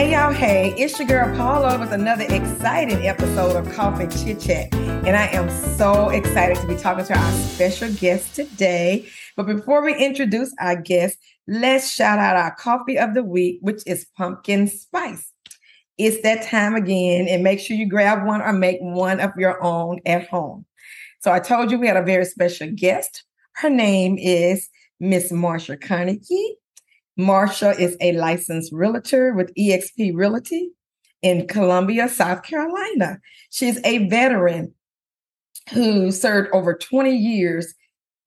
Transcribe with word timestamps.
Hey 0.00 0.12
y'all, 0.12 0.32
hey, 0.32 0.74
it's 0.78 0.98
your 0.98 1.06
girl 1.06 1.36
Paula 1.36 1.78
with 1.78 1.92
another 1.92 2.24
exciting 2.24 3.06
episode 3.06 3.54
of 3.54 3.66
Koffee 3.74 4.06
Chitchat. 4.06 4.72
And 5.06 5.14
I 5.14 5.26
am 5.26 5.50
so 5.76 6.08
excited 6.08 6.56
to 6.56 6.66
be 6.66 6.74
talking 6.74 7.04
to 7.04 7.18
our 7.18 7.32
special 7.32 7.92
guest 7.92 8.34
today. 8.34 9.06
But 9.36 9.44
before 9.44 9.84
we 9.84 9.94
introduce 9.94 10.54
our 10.58 10.74
guest, 10.74 11.18
let's 11.46 11.92
shout 11.92 12.18
out 12.18 12.34
our 12.34 12.54
coffee 12.54 12.96
of 12.96 13.12
the 13.12 13.22
week, 13.22 13.58
which 13.60 13.82
is 13.86 14.06
pumpkin 14.16 14.68
spice. 14.68 15.30
It's 15.98 16.22
that 16.22 16.48
time 16.48 16.74
again, 16.74 17.28
and 17.28 17.44
make 17.44 17.60
sure 17.60 17.76
you 17.76 17.86
grab 17.86 18.26
one 18.26 18.40
or 18.40 18.54
make 18.54 18.78
one 18.80 19.20
of 19.20 19.32
your 19.36 19.62
own 19.62 19.98
at 20.06 20.26
home. 20.28 20.64
So 21.20 21.30
I 21.30 21.40
told 21.40 21.70
you 21.70 21.78
we 21.78 21.88
had 21.88 21.98
a 21.98 22.02
very 22.02 22.24
special 22.24 22.70
guest. 22.74 23.22
Her 23.56 23.68
name 23.68 24.16
is 24.16 24.66
Miss 24.98 25.30
Marsha 25.30 25.78
Carnegie. 25.78 26.56
Marsha 27.18 27.78
is 27.78 27.96
a 28.00 28.12
licensed 28.12 28.72
realtor 28.72 29.34
with 29.34 29.54
eXp 29.54 30.14
Realty 30.14 30.70
in 31.22 31.46
Columbia, 31.46 32.08
South 32.08 32.42
Carolina. 32.42 33.18
She's 33.50 33.78
a 33.84 34.08
veteran 34.08 34.74
who 35.72 36.10
served 36.10 36.50
over 36.52 36.74
20 36.74 37.14
years 37.14 37.74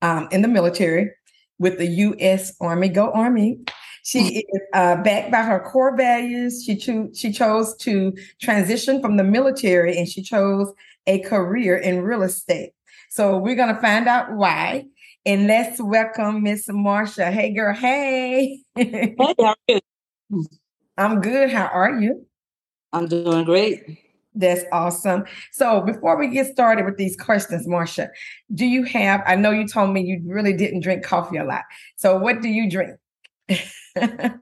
um, 0.02 0.28
in 0.32 0.42
the 0.42 0.48
military 0.48 1.12
with 1.60 1.78
the 1.78 1.88
U.S. 1.88 2.56
Army. 2.62 2.90
Go 2.90 3.12
Army! 3.12 3.60
She 4.04 4.40
is 4.40 4.62
uh, 4.74 4.98
backed 4.98 5.32
by 5.32 5.44
her 5.44 5.62
core 5.62 5.96
values. 5.96 6.64
She 6.66 6.76
cho- 6.76 7.10
she 7.14 7.32
chose 7.32 7.76
to 7.78 8.14
transition 8.42 9.02
from 9.02 9.16
the 9.16 9.24
military 9.24 9.98
and 9.98 10.08
she 10.08 10.22
chose 10.22 10.72
a 11.08 11.20
career 11.20 11.78
in 11.78 12.02
real 12.02 12.24
estate. 12.24 12.72
So 13.10 13.38
we're 13.38 13.56
gonna 13.56 13.80
find 13.80 14.08
out 14.08 14.34
why. 14.34 14.88
And 15.26 15.48
let's 15.48 15.82
welcome 15.82 16.44
Miss 16.44 16.68
Marsha. 16.68 17.32
Hey, 17.32 17.54
girl. 17.54 17.74
Hey. 17.74 18.60
hey, 18.76 19.16
how 19.18 19.34
are 19.40 19.56
you? 19.70 19.80
I'm 20.98 21.22
good. 21.22 21.50
How 21.50 21.68
are 21.68 22.02
you? 22.02 22.26
I'm 22.92 23.08
doing 23.08 23.46
great. 23.46 24.00
That's 24.36 24.66
awesome. 24.74 25.24
So 25.54 25.80
before 25.80 26.20
we 26.20 26.28
get 26.28 26.48
started 26.48 26.84
with 26.84 26.98
these 26.98 27.16
questions, 27.16 27.66
Marsha, 27.66 28.10
do 28.54 28.66
you 28.66 28.84
have? 28.84 29.24
I 29.26 29.36
know 29.36 29.52
you 29.52 29.66
told 29.66 29.92
me 29.92 30.02
you 30.02 30.22
really 30.26 30.52
didn't 30.52 30.82
drink 30.82 31.06
coffee 31.06 31.38
a 31.38 31.46
lot. 31.46 31.64
So 31.96 32.18
what 32.18 32.42
do 32.42 32.50
you 32.50 32.70
drink? 32.70 33.00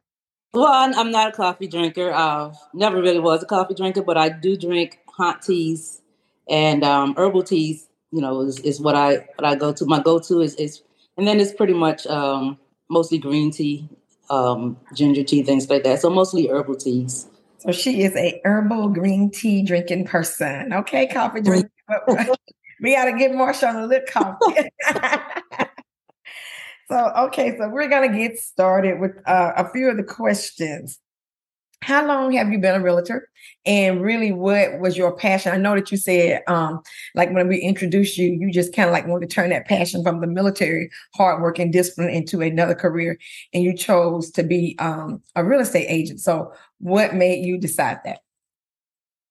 well, 0.54 0.94
I'm 0.96 1.12
not 1.12 1.28
a 1.28 1.32
coffee 1.32 1.68
drinker. 1.68 2.12
Uh, 2.12 2.54
never 2.74 3.00
really 3.00 3.20
was 3.20 3.44
a 3.44 3.46
coffee 3.46 3.76
drinker, 3.76 4.02
but 4.02 4.18
I 4.18 4.30
do 4.30 4.58
drink 4.58 4.98
hot 5.10 5.44
teas 5.44 6.02
and 6.50 6.84
um, 6.84 7.14
herbal 7.18 7.44
teas 7.44 7.88
you 8.12 8.22
know, 8.22 8.42
is, 8.42 8.60
is 8.60 8.80
what 8.80 8.96
I 8.96 9.26
what 9.38 9.46
I 9.46 9.56
go 9.56 9.74
to. 9.74 9.86
My 9.86 10.02
go 10.02 10.20
to 10.20 10.42
is 10.42 10.56
is 10.56 10.82
and 11.18 11.28
then 11.28 11.40
it's 11.40 11.54
pretty 11.54 11.74
much 11.74 12.06
um, 12.08 12.58
mostly 12.90 13.18
green 13.18 13.52
tea, 13.52 13.88
um, 14.30 14.78
ginger 14.94 15.24
tea, 15.24 15.44
things 15.44 15.70
like 15.70 15.84
that. 15.84 16.02
So 16.02 16.10
mostly 16.10 16.48
herbal 16.48 16.76
teas. 16.76 17.28
So 17.60 17.72
she 17.72 18.04
is 18.04 18.16
a 18.16 18.42
herbal 18.44 18.90
green 18.90 19.30
tea 19.30 19.64
drinking 19.64 20.06
person. 20.06 20.74
Okay, 20.74 21.08
coffee 21.08 21.42
drinking. 21.42 21.70
we 22.82 22.96
got 22.96 23.06
to 23.06 23.18
get 23.18 23.34
more 23.36 23.54
on 23.66 23.76
the 23.76 23.88
lip 23.88 24.08
coffee. 24.08 24.70
so 26.90 27.12
okay, 27.20 27.58
so 27.58 27.70
we're 27.70 27.88
gonna 27.90 28.16
get 28.16 28.40
started 28.40 29.00
with 29.00 29.12
uh, 29.28 29.52
a 29.56 29.70
few 29.70 29.90
of 29.90 29.98
the 29.98 30.04
questions 30.04 31.00
how 31.82 32.06
long 32.06 32.32
have 32.34 32.52
you 32.52 32.60
been 32.60 32.80
a 32.80 32.84
realtor? 32.84 33.28
And 33.66 34.02
really 34.02 34.32
what 34.32 34.80
was 34.80 34.98
your 34.98 35.16
passion? 35.16 35.52
I 35.52 35.58
know 35.58 35.76
that 35.76 35.92
you 35.92 35.98
said 35.98 36.42
um 36.48 36.82
like 37.16 37.32
when 37.32 37.48
we 37.48 37.58
introduced 37.60 38.18
you 38.18 38.32
you 38.32 38.52
just 38.52 38.74
kind 38.74 38.88
of 38.88 38.94
like 38.94 39.08
wanted 39.08 39.30
to 39.30 39.36
turn 39.36 39.50
that 39.50 39.68
passion 39.68 40.04
from 40.04 40.22
the 40.22 40.28
military 40.28 40.90
hard 41.16 41.42
work 41.42 41.60
and 41.60 41.74
discipline 41.74 42.10
into 42.10 42.42
another 42.42 42.76
career 42.76 43.18
and 43.54 43.64
you 43.64 43.76
chose 43.76 44.32
to 44.32 44.44
be 44.44 44.76
um 44.80 45.22
a 45.36 45.44
real 45.44 45.60
estate 45.60 45.88
agent. 45.88 46.22
So 46.22 46.54
what 46.80 47.16
made 47.16 47.46
you 47.46 47.58
decide 47.58 48.00
that? 48.06 48.20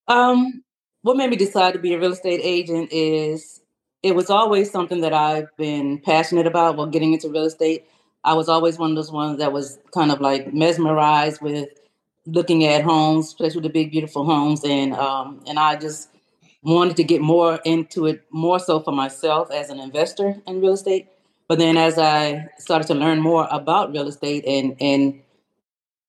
Um 0.08 0.62
what 1.02 1.16
made 1.16 1.30
me 1.30 1.36
decide 1.36 1.72
to 1.72 1.78
be 1.78 1.94
a 1.94 1.98
real 1.98 2.12
estate 2.12 2.40
agent 2.42 2.92
is 2.92 3.62
it 4.02 4.14
was 4.14 4.28
always 4.30 4.70
something 4.70 5.00
that 5.02 5.12
i've 5.12 5.48
been 5.56 5.98
passionate 6.00 6.46
about 6.46 6.76
while 6.76 6.86
getting 6.86 7.12
into 7.12 7.28
real 7.28 7.44
estate. 7.44 7.86
I 8.22 8.34
was 8.34 8.48
always 8.48 8.78
one 8.78 8.90
of 8.90 8.96
those 8.96 9.12
ones 9.12 9.38
that 9.38 9.52
was 9.52 9.78
kind 9.94 10.12
of 10.12 10.20
like 10.20 10.52
mesmerized 10.52 11.40
with 11.40 11.68
looking 12.32 12.64
at 12.64 12.82
homes, 12.82 13.26
especially 13.26 13.62
the 13.62 13.70
big, 13.70 13.90
beautiful 13.90 14.24
homes, 14.24 14.64
and 14.64 14.94
um, 14.94 15.42
and 15.46 15.58
I 15.58 15.76
just 15.76 16.08
wanted 16.62 16.96
to 16.96 17.04
get 17.04 17.20
more 17.20 17.60
into 17.64 18.06
it, 18.06 18.24
more 18.30 18.58
so 18.58 18.80
for 18.80 18.92
myself 18.92 19.50
as 19.50 19.70
an 19.70 19.80
investor 19.80 20.36
in 20.46 20.60
real 20.60 20.74
estate. 20.74 21.08
But 21.48 21.58
then, 21.58 21.76
as 21.76 21.98
I 21.98 22.48
started 22.58 22.86
to 22.88 22.94
learn 22.94 23.20
more 23.20 23.48
about 23.50 23.92
real 23.92 24.08
estate, 24.08 24.44
and 24.46 24.76
and 24.80 25.22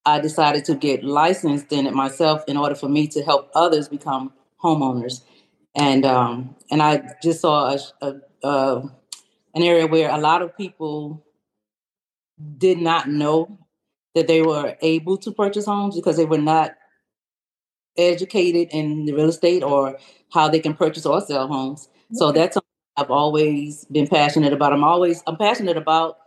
I 0.06 0.20
decided 0.20 0.66
to 0.66 0.76
get 0.76 1.04
licensed 1.04 1.72
in 1.72 1.88
it 1.88 1.94
myself 1.94 2.44
in 2.48 2.58
order 2.58 2.76
for 2.76 2.90
me 2.90 3.08
to 3.08 3.24
help 3.24 3.50
others 3.54 3.88
become 3.88 4.34
homeowners. 4.64 5.22
And 5.76 6.06
um, 6.06 6.56
and 6.70 6.82
I 6.82 7.16
just 7.24 7.42
saw 7.42 7.76
a, 7.76 7.80
a, 8.02 8.48
a 8.48 8.92
an 9.54 9.64
area 9.64 9.88
where 9.88 10.10
a 10.10 10.18
lot 10.18 10.42
of 10.42 10.56
people 10.58 11.26
did 12.58 12.80
not 12.80 13.08
know 13.10 13.58
that 14.16 14.28
they 14.28 14.42
were 14.42 14.76
able 14.82 15.18
to 15.18 15.32
purchase 15.32 15.66
homes 15.66 15.96
because 15.96 16.18
they 16.18 16.26
were 16.26 16.38
not 16.38 16.72
educated 17.98 18.70
in 18.72 19.06
the 19.06 19.14
real 19.14 19.30
estate 19.30 19.64
or 19.64 19.98
how 20.32 20.48
they 20.48 20.60
can 20.60 20.74
purchase 20.74 21.06
or 21.06 21.22
sell 21.22 21.48
homes. 21.48 21.88
Okay. 21.88 22.18
So 22.18 22.32
that's 22.32 22.54
something 22.56 22.68
I've 22.98 23.12
always 23.12 23.86
been 23.86 24.08
passionate 24.08 24.54
about. 24.54 24.74
I'm 24.74 24.84
always 24.84 25.24
I'm 25.28 25.38
passionate 25.38 25.78
about 25.78 26.18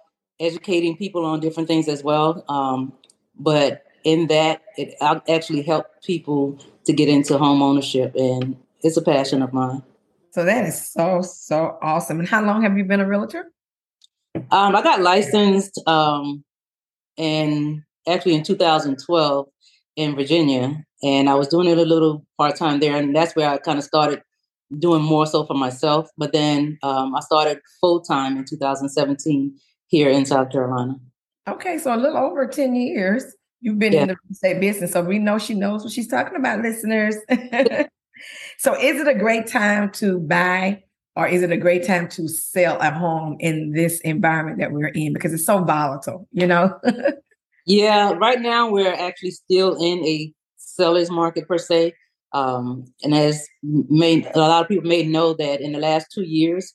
educating 0.41 0.97
people 0.97 1.25
on 1.25 1.41
different 1.41 1.69
things 1.69 1.89
as 1.89 2.03
well. 2.03 2.45
Um, 2.49 2.93
but 3.39 3.85
in 4.05 4.27
that, 4.29 4.63
it 4.77 4.95
actually 5.29 5.63
helped 5.63 6.05
people 6.05 6.59
to 6.85 6.93
get 6.93 7.09
into 7.09 7.39
home 7.39 7.63
ownership, 7.63 8.15
and 8.15 8.57
it's 8.83 8.97
a 8.97 9.03
passion 9.03 9.43
of 9.43 9.53
mine. 9.53 9.83
So 10.31 10.45
that 10.45 10.67
is 10.67 10.91
so 10.93 11.23
so 11.23 11.79
awesome. 11.81 12.19
And 12.19 12.29
how 12.29 12.45
long 12.45 12.63
have 12.63 12.77
you 12.77 12.85
been 12.85 13.01
a 13.01 13.07
realtor? 13.07 13.51
Um, 14.51 14.75
I 14.77 14.83
got 14.83 15.01
licensed 15.01 15.81
um, 15.87 16.45
and 17.19 17.83
actually 18.09 18.35
in 18.35 18.43
2012 18.43 19.47
in 19.97 20.15
Virginia, 20.15 20.85
and 21.03 21.29
I 21.29 21.35
was 21.35 21.49
doing 21.49 21.69
it 21.69 21.79
a 21.79 21.85
little 21.85 22.27
part 22.39 22.57
time 22.57 22.81
there, 22.81 22.97
and 22.97 23.15
that's 23.15 23.37
where 23.37 23.49
I 23.49 23.59
kind 23.59 23.79
of 23.79 23.85
started 23.85 24.23
doing 24.79 25.03
more 25.03 25.27
so 25.27 25.45
for 25.45 25.55
myself. 25.55 26.09
But 26.17 26.33
then 26.33 26.79
um, 26.83 27.15
I 27.15 27.21
started 27.21 27.61
full 27.81 28.01
time 28.01 28.37
in 28.37 28.45
2017 28.45 29.57
here 29.89 30.11
in 30.11 30.27
South 30.27 30.51
Carolina. 30.51 30.97
Okay, 31.49 31.79
so 31.79 31.95
a 31.95 31.97
little 31.97 32.17
over 32.17 32.47
10 32.47 32.75
years 32.75 33.25
you've 33.61 33.79
been 33.79 33.93
yeah. 33.93 34.03
in 34.03 34.09
the 34.09 34.15
real 34.15 34.33
estate 34.33 34.61
business, 34.61 34.93
so 34.93 35.03
we 35.03 35.19
know 35.19 35.39
she 35.39 35.55
knows 35.55 35.83
what 35.83 35.93
she's 35.93 36.09
talking 36.09 36.37
about, 36.37 36.61
listeners. 36.61 37.17
so, 38.59 38.75
is 38.79 39.01
it 39.01 39.09
a 39.09 39.15
great 39.15 39.47
time 39.47 39.91
to 39.93 40.21
buy 40.21 40.84
or 41.17 41.29
is 41.29 41.43
it 41.43 41.53
a 41.53 41.57
great 41.57 41.87
time 41.87 42.09
to 42.09 42.29
sell 42.29 42.79
a 42.81 42.91
home 42.91 43.37
in 43.41 43.73
this 43.73 44.01
environment 44.01 44.59
that 44.59 44.73
we're 44.73 44.89
in? 44.89 45.13
Because 45.13 45.33
it's 45.33 45.47
so 45.47 45.63
volatile 45.65 46.29
you 46.33 46.47
know? 46.47 46.79
Yeah 47.67 48.13
right 48.13 48.41
now 48.41 48.71
we're 48.71 48.93
actually 48.93 49.31
still 49.31 49.75
in 49.83 50.05
a 50.05 50.33
seller's 50.57 51.11
market 51.11 51.49
per 51.49 51.59
se. 51.59 51.95
Um, 52.33 52.85
and 53.03 53.15
as 53.15 53.47
made 53.63 54.29
a 54.35 54.39
lot 54.39 54.63
of 54.63 54.69
people 54.69 54.89
may 54.89 55.05
know 55.05 55.35
that 55.35 55.61
in 55.61 55.73
the 55.73 55.79
last 55.79 56.09
two 56.13 56.25
years 56.25 56.75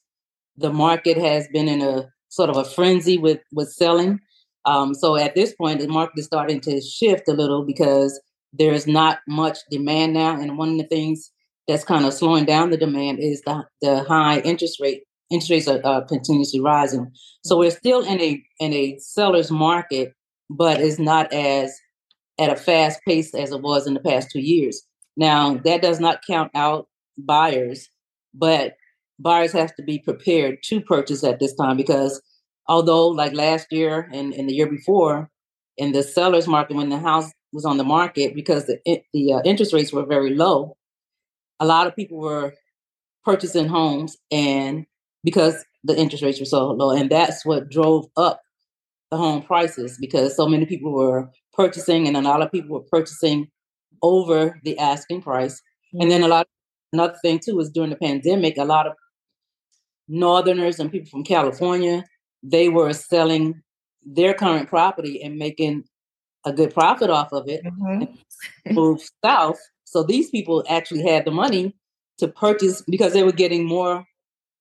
the 0.58 0.72
market 0.72 1.18
has 1.18 1.48
been 1.50 1.68
in 1.68 1.82
a 1.82 2.10
sort 2.30 2.50
of 2.50 2.58
a 2.58 2.64
frenzy 2.64 3.18
with 3.18 3.40
with 3.52 3.72
selling. 3.72 4.20
Um, 4.66 4.94
so 4.94 5.16
at 5.16 5.36
this 5.36 5.54
point 5.54 5.80
the 5.80 5.88
market 5.88 6.20
is 6.20 6.26
starting 6.26 6.60
to 6.62 6.82
shift 6.82 7.28
a 7.28 7.34
little 7.34 7.66
because 7.66 8.20
there 8.54 8.74
is 8.74 8.88
not 8.88 9.20
much 9.28 9.60
demand 9.70 10.14
now. 10.14 10.40
And 10.40 10.58
one 10.58 10.72
of 10.72 10.78
the 10.78 10.88
things 10.88 11.32
that's 11.70 11.84
kind 11.84 12.04
of 12.04 12.14
slowing 12.14 12.46
down 12.46 12.72
the 12.72 12.78
demand 12.78 13.20
is 13.20 13.44
the, 13.44 13.64
the 13.82 14.04
high 14.04 14.40
interest 14.40 14.80
rate. 14.82 15.04
Interest 15.30 15.52
rates 15.52 15.68
are 15.68 15.80
uh, 15.84 16.02
continuously 16.06 16.60
rising. 16.60 17.12
So 17.44 17.60
we're 17.60 17.70
still 17.70 18.02
in 18.02 18.20
a 18.20 18.44
in 18.60 18.74
a 18.74 18.98
seller's 18.98 19.52
market, 19.52 20.14
but 20.50 20.82
it's 20.82 20.98
not 20.98 21.32
as 21.32 21.80
at 22.40 22.52
a 22.52 22.56
fast 22.56 23.00
pace 23.08 23.36
as 23.36 23.52
it 23.52 23.62
was 23.62 23.86
in 23.86 23.94
the 23.94 24.00
past 24.00 24.32
two 24.32 24.40
years. 24.40 24.82
Now 25.16 25.58
that 25.64 25.84
does 25.84 26.00
not 26.00 26.22
count 26.28 26.50
out 26.56 26.88
buyers, 27.20 27.88
but 28.34 28.74
buyers 29.20 29.52
have 29.52 29.76
to 29.76 29.84
be 29.84 30.00
prepared 30.00 30.64
to 30.64 30.82
purchase 30.82 31.24
at 31.24 31.40
this 31.40 31.54
time 31.54 31.78
because 31.78 32.20
although 32.68 33.10
like 33.10 33.34
last 33.34 33.68
year 33.70 34.10
and, 34.12 34.34
and 34.34 34.50
the 34.50 34.54
year 34.54 34.70
before 34.70 35.30
in 35.78 35.92
the 35.92 36.02
seller's 36.02 36.48
market 36.48 36.76
when 36.76 36.90
the 36.90 36.98
house 36.98 37.32
was 37.54 37.66
on 37.66 37.78
the 37.78 37.84
market 37.84 38.34
because 38.34 38.66
the 38.66 38.80
the 39.14 39.34
uh, 39.34 39.42
interest 39.46 39.74
rates 39.74 39.94
were 39.94 40.06
very 40.06 40.34
low 40.34 40.76
a 41.60 41.66
lot 41.66 41.88
of 41.88 41.96
people 41.96 42.18
were 42.18 42.54
purchasing 43.24 43.68
homes 43.68 44.18
and 44.32 44.86
because 45.24 45.64
the 45.84 45.98
interest 45.98 46.24
rates 46.24 46.40
were 46.40 46.46
so 46.46 46.72
low 46.72 46.92
and 46.92 47.10
that's 47.10 47.46
what 47.46 47.70
drove 47.70 48.06
up 48.18 48.42
the 49.12 49.18
home 49.18 49.42
prices 49.42 49.98
because 50.00 50.36
so 50.36 50.48
many 50.48 50.66
people 50.66 50.94
were 50.94 51.30
purchasing 51.54 52.08
and 52.08 52.16
a 52.16 52.22
lot 52.22 52.42
of 52.42 52.52
people 52.52 52.76
were 52.76 52.86
purchasing 52.92 53.48
over 54.02 54.60
the 54.64 54.78
asking 54.78 55.22
price 55.22 55.56
mm-hmm. 55.56 56.02
and 56.02 56.12
then 56.12 56.24
a 56.24 56.28
lot 56.28 56.48
another 56.94 57.18
thing 57.22 57.40
too 57.40 57.56
was 57.56 57.70
during 57.70 57.90
the 57.90 57.96
pandemic 57.96 58.58
a 58.58 58.66
lot 58.66 58.88
of 58.88 58.94
northerners 60.08 60.80
and 60.80 60.92
people 60.92 61.10
from 61.10 61.24
california 61.24 62.04
they 62.42 62.70
were 62.70 62.94
selling 62.94 63.62
their 64.04 64.34
current 64.34 64.70
property 64.70 65.22
and 65.22 65.38
making 65.38 65.84
a 66.46 66.54
good 66.54 66.74
profit 66.74 67.10
off 67.10 67.32
of 67.32 67.48
it, 67.48 67.64
mm-hmm. 67.64 68.74
move 68.74 69.02
south. 69.24 69.60
So 69.90 70.04
these 70.04 70.30
people 70.30 70.64
actually 70.70 71.02
had 71.02 71.26
the 71.26 71.32
money 71.32 71.74
to 72.20 72.28
purchase 72.28 72.84
because 72.84 73.14
they 73.14 73.24
were 73.24 73.32
getting 73.32 73.66
more 73.66 74.06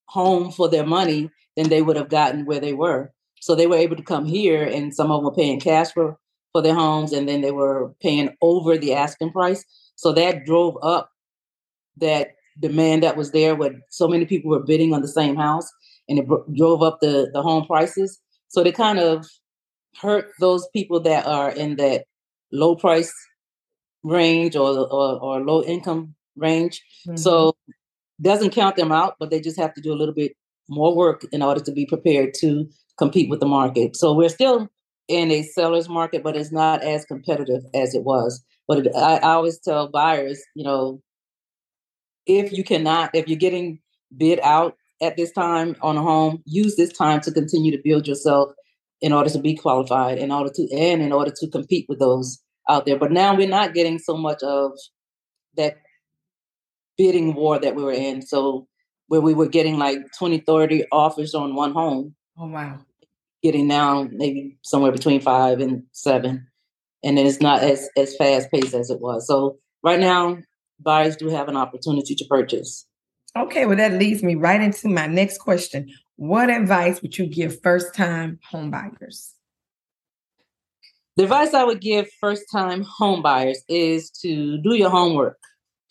home 0.06 0.50
for 0.50 0.70
their 0.70 0.86
money 0.86 1.30
than 1.54 1.68
they 1.68 1.82
would 1.82 1.96
have 1.96 2.08
gotten 2.08 2.46
where 2.46 2.60
they 2.60 2.72
were. 2.72 3.12
So 3.42 3.54
they 3.54 3.66
were 3.66 3.76
able 3.76 3.96
to 3.96 4.02
come 4.02 4.24
here, 4.24 4.64
and 4.64 4.94
some 4.94 5.10
of 5.10 5.18
them 5.18 5.26
were 5.26 5.36
paying 5.36 5.60
cash 5.60 5.92
for 5.92 6.18
for 6.52 6.62
their 6.62 6.74
homes, 6.74 7.12
and 7.12 7.28
then 7.28 7.42
they 7.42 7.50
were 7.50 7.94
paying 8.00 8.34
over 8.40 8.78
the 8.78 8.94
asking 8.94 9.32
price. 9.32 9.62
So 9.96 10.12
that 10.12 10.46
drove 10.46 10.78
up 10.82 11.10
that 11.98 12.28
demand 12.58 13.02
that 13.02 13.18
was 13.18 13.32
there, 13.32 13.54
where 13.54 13.74
so 13.90 14.08
many 14.08 14.24
people 14.24 14.50
were 14.50 14.64
bidding 14.64 14.94
on 14.94 15.02
the 15.02 15.08
same 15.08 15.36
house, 15.36 15.70
and 16.08 16.18
it 16.18 16.26
drove 16.56 16.82
up 16.82 17.00
the 17.02 17.28
the 17.34 17.42
home 17.42 17.66
prices. 17.66 18.18
So 18.48 18.64
they 18.64 18.72
kind 18.72 18.98
of 18.98 19.26
hurt 20.00 20.30
those 20.40 20.66
people 20.72 21.00
that 21.00 21.26
are 21.26 21.50
in 21.50 21.76
that 21.76 22.06
low 22.50 22.74
price 22.76 23.12
range 24.02 24.56
or 24.56 24.78
or, 24.78 25.20
or 25.20 25.40
low 25.40 25.62
income 25.62 26.14
range. 26.36 26.82
Mm-hmm. 27.06 27.16
So 27.16 27.56
doesn't 28.20 28.50
count 28.50 28.76
them 28.76 28.92
out, 28.92 29.16
but 29.18 29.30
they 29.30 29.40
just 29.40 29.58
have 29.58 29.74
to 29.74 29.80
do 29.80 29.92
a 29.92 29.96
little 29.96 30.14
bit 30.14 30.32
more 30.68 30.94
work 30.94 31.24
in 31.32 31.42
order 31.42 31.60
to 31.60 31.72
be 31.72 31.86
prepared 31.86 32.34
to 32.40 32.68
compete 32.98 33.30
with 33.30 33.40
the 33.40 33.46
market. 33.46 33.96
So 33.96 34.12
we're 34.12 34.28
still 34.28 34.68
in 35.06 35.30
a 35.30 35.42
seller's 35.42 35.88
market, 35.88 36.22
but 36.22 36.36
it's 36.36 36.52
not 36.52 36.82
as 36.82 37.04
competitive 37.04 37.62
as 37.74 37.94
it 37.94 38.04
was. 38.04 38.44
But 38.66 38.86
it, 38.86 38.92
I, 38.94 39.16
I 39.16 39.32
always 39.32 39.58
tell 39.58 39.88
buyers, 39.88 40.42
you 40.54 40.64
know, 40.64 41.00
if 42.26 42.52
you 42.52 42.62
cannot, 42.62 43.14
if 43.14 43.26
you're 43.26 43.38
getting 43.38 43.80
bid 44.16 44.40
out 44.42 44.76
at 45.00 45.16
this 45.16 45.32
time 45.32 45.76
on 45.80 45.96
a 45.96 46.02
home, 46.02 46.42
use 46.44 46.76
this 46.76 46.92
time 46.92 47.20
to 47.22 47.32
continue 47.32 47.70
to 47.74 47.82
build 47.82 48.06
yourself 48.06 48.50
in 49.00 49.12
order 49.12 49.30
to 49.30 49.38
be 49.38 49.54
qualified, 49.54 50.18
in 50.18 50.30
order 50.30 50.50
to 50.52 50.68
and 50.74 51.00
in 51.00 51.12
order 51.12 51.30
to 51.30 51.48
compete 51.48 51.86
with 51.88 52.00
those 52.00 52.38
out 52.68 52.86
there. 52.86 52.98
But 52.98 53.12
now 53.12 53.34
we're 53.34 53.48
not 53.48 53.74
getting 53.74 53.98
so 53.98 54.16
much 54.16 54.42
of 54.42 54.72
that 55.56 55.78
bidding 56.96 57.34
war 57.34 57.58
that 57.58 57.74
we 57.74 57.82
were 57.82 57.92
in. 57.92 58.22
So 58.22 58.66
where 59.06 59.20
we 59.20 59.34
were 59.34 59.48
getting 59.48 59.78
like 59.78 59.98
20, 60.18 60.40
30 60.40 60.84
offers 60.92 61.34
on 61.34 61.54
one 61.54 61.72
home. 61.72 62.14
Oh 62.38 62.48
wow. 62.48 62.78
Getting 63.42 63.68
now 63.68 64.08
maybe 64.10 64.58
somewhere 64.62 64.92
between 64.92 65.20
five 65.20 65.60
and 65.60 65.84
seven. 65.92 66.46
And 67.02 67.16
then 67.16 67.26
it's 67.26 67.40
not 67.40 67.62
as 67.62 67.88
as 67.96 68.16
fast 68.16 68.50
paced 68.50 68.74
as 68.74 68.90
it 68.90 69.00
was. 69.00 69.26
So 69.26 69.58
right 69.82 70.00
now 70.00 70.38
buyers 70.80 71.16
do 71.16 71.28
have 71.28 71.48
an 71.48 71.56
opportunity 71.56 72.14
to 72.14 72.24
purchase. 72.26 72.86
Okay, 73.36 73.66
well 73.66 73.76
that 73.76 73.92
leads 73.92 74.22
me 74.22 74.34
right 74.34 74.60
into 74.60 74.88
my 74.88 75.06
next 75.06 75.38
question. 75.38 75.88
What 76.16 76.50
advice 76.50 77.00
would 77.00 77.16
you 77.16 77.26
give 77.26 77.60
first 77.62 77.94
time 77.94 78.40
home 78.50 78.70
buyers? 78.70 79.37
The 81.18 81.24
advice 81.24 81.52
I 81.52 81.64
would 81.64 81.80
give 81.80 82.08
first 82.20 82.44
time 82.50 82.84
home 82.84 83.22
buyers 83.22 83.64
is 83.68 84.08
to 84.22 84.56
do 84.58 84.74
your 84.74 84.88
homework 84.88 85.40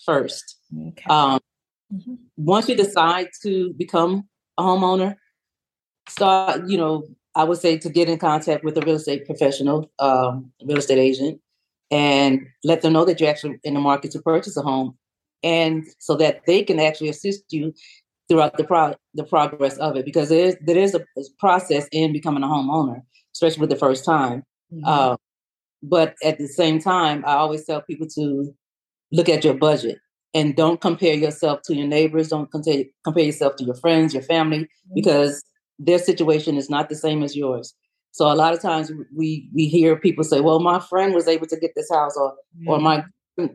first. 0.06 0.56
Okay. 0.74 1.04
Um, 1.10 1.42
mm-hmm. 1.94 2.14
Once 2.38 2.70
you 2.70 2.78
decide 2.78 3.28
to 3.44 3.74
become 3.74 4.30
a 4.58 4.64
homeowner, 4.64 5.18
start, 6.08 6.70
you 6.70 6.78
know, 6.78 7.04
I 7.36 7.44
would 7.44 7.58
say 7.58 7.78
to 7.78 7.90
get 7.90 8.08
in 8.08 8.18
contact 8.20 8.64
with 8.64 8.78
a 8.78 8.82
real 8.82 8.96
estate 8.96 9.26
professional, 9.26 9.92
um, 10.00 10.50
real 10.64 10.78
estate 10.78 10.98
agent, 10.98 11.42
and 11.92 12.48
let 12.64 12.82
them 12.82 12.94
know 12.94 13.04
that 13.04 13.20
you're 13.20 13.30
actually 13.30 13.60
in 13.66 13.74
the 13.74 13.82
market 13.82 14.12
to 14.12 14.22
purchase 14.22 14.56
a 14.56 14.62
home. 14.62 14.98
And 15.44 15.86
so 16.00 16.16
that 16.16 16.46
they 16.48 16.64
can 16.64 16.80
actually 16.80 17.10
assist 17.10 17.44
you 17.52 17.74
throughout 18.30 18.56
the 18.56 18.64
pro- 18.64 18.96
the 19.14 19.26
progress 19.26 19.78
of 19.80 19.98
it, 19.98 20.06
because 20.06 20.30
there 20.30 20.46
is 20.46 20.58
there 20.62 20.78
is 20.78 20.96
a 20.96 21.04
process 21.38 21.86
in 21.92 22.14
becoming 22.14 22.44
a 22.44 22.48
homeowner, 22.48 23.02
especially 23.36 23.60
with 23.60 23.72
the 23.72 23.76
first 23.76 24.06
time. 24.06 24.44
Mm-hmm. 24.74 24.84
Uh, 24.86 25.16
but 25.84 26.16
at 26.24 26.38
the 26.38 26.48
same 26.48 26.80
time, 26.80 27.24
I 27.26 27.34
always 27.34 27.66
tell 27.66 27.82
people 27.82 28.08
to 28.16 28.54
look 29.12 29.30
at 29.30 29.44
your 29.44 29.54
budget 29.54 30.00
and 30.34 30.56
don't 30.56 30.82
compare 30.82 31.14
yourself 31.14 31.62
to 31.66 31.76
your 31.76 31.88
neighbors. 31.88 32.30
Don't 32.30 32.52
compare, 32.52 32.84
compare 33.04 33.24
yourself 33.24 33.56
to 33.58 33.64
your 33.64 33.76
friends, 33.76 34.14
your 34.14 34.24
family, 34.24 34.60
mm-hmm. 34.60 34.96
because 34.96 35.44
their 35.80 36.00
situation 36.00 36.58
is 36.58 36.70
not 36.70 36.90
the 36.90 36.96
same 36.96 37.24
as 37.24 37.36
yours. 37.36 37.74
So 38.12 38.32
a 38.32 38.34
lot 38.34 38.54
of 38.54 38.62
times 38.62 38.92
we 39.16 39.50
we 39.54 39.68
hear 39.68 39.96
people 39.96 40.24
say, 40.24 40.42
"Well, 40.42 40.60
my 40.60 40.80
friend 40.80 41.14
was 41.14 41.28
able 41.28 41.46
to 41.48 41.58
get 41.58 41.72
this 41.76 41.90
house," 41.92 42.18
or 42.18 42.32
mm-hmm. 42.32 42.70
or 42.70 42.80
my 42.80 43.04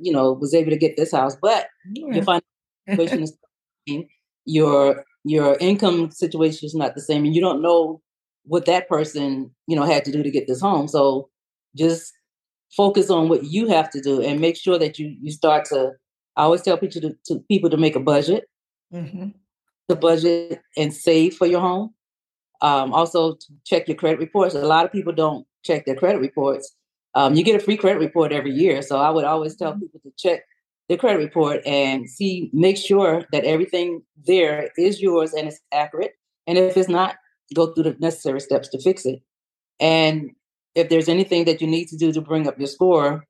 you 0.01 0.13
know 0.13 0.33
was 0.33 0.55
able 0.55 0.71
to 0.71 0.77
get 0.77 0.97
this 0.97 1.13
house, 1.13 1.37
but 1.43 1.67
yeah. 1.95 2.15
your 2.15 2.25
financial 2.25 2.45
situation 2.89 3.23
is 3.25 4.05
your 4.45 5.05
your 5.25 5.57
income 5.59 6.11
situation 6.11 6.67
is 6.67 6.75
not 6.75 6.95
the 6.95 7.01
same, 7.01 7.25
and 7.25 7.35
you 7.35 7.41
don't 7.41 7.61
know 7.61 8.01
what 8.45 8.67
that 8.67 8.89
person 8.89 9.51
you 9.67 9.77
know 9.77 9.85
had 9.85 10.05
to 10.05 10.13
do 10.13 10.23
to 10.23 10.31
get 10.31 10.47
this 10.47 10.61
home. 10.61 10.89
So 10.89 11.29
just 11.77 12.13
focus 12.77 13.11
on 13.11 13.29
what 13.29 13.45
you 13.45 13.69
have 13.69 13.91
to 13.91 14.01
do 14.01 14.23
and 14.23 14.41
make 14.41 14.57
sure 14.57 14.79
that 14.79 14.99
you 14.99 15.17
you 15.21 15.31
start 15.31 15.65
to 15.67 15.93
I 16.37 16.45
always 16.45 16.63
tell 16.63 16.79
people 16.79 17.01
to, 17.03 17.17
to 17.27 17.41
people 17.49 17.71
to 17.71 17.77
make 17.77 17.97
a 17.97 18.01
budget, 18.01 18.49
mm-hmm. 18.93 19.29
the 19.89 19.97
budget 19.97 20.61
and 20.77 20.93
save 20.93 21.35
for 21.37 21.47
your 21.47 21.61
home. 21.61 21.95
Um, 22.63 22.93
also, 22.93 23.37
check 23.65 23.89
your 23.89 23.97
credit 23.97 24.21
reports. 24.21 24.55
A 24.55 24.61
lot 24.61 24.87
of 24.87 24.93
people 24.93 25.13
don't 25.13 25.47
check 25.65 25.85
their 25.85 25.97
credit 25.97 26.21
reports. 26.21 26.75
Um, 27.15 27.35
you 27.35 27.45
get 27.45 27.61
a 27.61 27.65
free 27.65 27.77
credit 27.77 27.99
report 27.99 28.33
every 28.33 28.53
year, 28.53 28.81
so 28.81 28.99
I 28.99 29.11
would 29.11 29.25
always 29.25 29.57
tell 29.57 29.73
mm-hmm. 29.73 29.81
people 29.81 30.01
to 30.05 30.13
check 30.17 30.45
their 30.89 30.97
credit 30.97 31.19
report 31.19 31.61
and 31.67 32.09
see, 32.09 32.51
make 32.53 32.77
sure 32.77 33.25
that 33.33 33.45
everything 33.45 34.03
there 34.27 34.71
is 34.79 35.01
yours 35.01 35.33
and 35.33 35.49
it's 35.49 35.61
accurate. 35.73 36.13
And 36.47 36.59
if 36.59 36.77
it's 36.77 36.89
not, 36.89 37.17
go 37.55 37.73
through 37.73 37.85
the 37.85 37.97
necessary 37.99 38.41
steps 38.41 38.69
to 38.69 38.81
fix 38.81 39.05
it. 39.05 39.23
And 39.81 40.31
if 40.75 40.89
there's 40.89 41.09
anything 41.09 41.45
that 41.45 41.61
you 41.61 41.67
need 41.67 41.89
to 41.89 41.97
do 41.97 42.13
to 42.13 42.21
bring 42.21 42.47
up 42.47 42.59
your 42.59 42.69
score, 42.69 43.27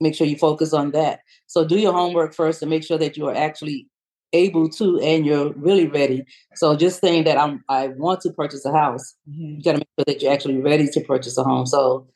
make 0.00 0.14
sure 0.14 0.26
you 0.26 0.36
focus 0.36 0.72
on 0.72 0.92
that. 0.92 1.20
So 1.46 1.64
do 1.64 1.78
your 1.78 1.92
homework 1.92 2.34
first 2.34 2.62
and 2.62 2.70
make 2.70 2.84
sure 2.84 2.98
that 2.98 3.16
you 3.16 3.26
are 3.28 3.34
actually 3.34 3.88
able 4.32 4.68
to 4.68 5.00
and 5.00 5.24
you're 5.24 5.52
really 5.54 5.88
ready. 5.88 6.24
So 6.54 6.76
just 6.76 7.00
saying 7.00 7.24
that 7.24 7.38
I'm 7.38 7.64
I 7.68 7.88
want 7.88 8.20
to 8.22 8.30
purchase 8.30 8.64
a 8.64 8.72
house, 8.72 9.14
mm-hmm. 9.28 9.56
you 9.56 9.62
gotta 9.62 9.78
make 9.78 9.88
sure 9.98 10.04
that 10.06 10.22
you're 10.22 10.32
actually 10.32 10.60
ready 10.60 10.86
to 10.86 11.00
purchase 11.00 11.38
a 11.38 11.44
home. 11.44 11.66
So 11.66 12.06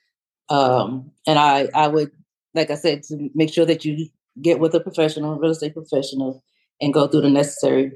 um 0.49 1.11
and 1.27 1.39
I 1.39 1.69
I 1.75 1.89
would 1.89 2.11
like 2.55 2.71
I 2.71 2.75
said 2.75 3.03
to 3.05 3.31
make 3.35 3.53
sure 3.53 3.65
that 3.65 3.85
you 3.85 4.09
get 4.41 4.61
with 4.61 4.75
a 4.75 4.81
professional, 4.81 5.39
real 5.39 5.53
estate 5.53 5.75
professional, 5.75 6.43
and 6.81 6.93
go 6.93 7.07
through 7.07 7.23
the 7.23 7.31
necessary 7.31 7.93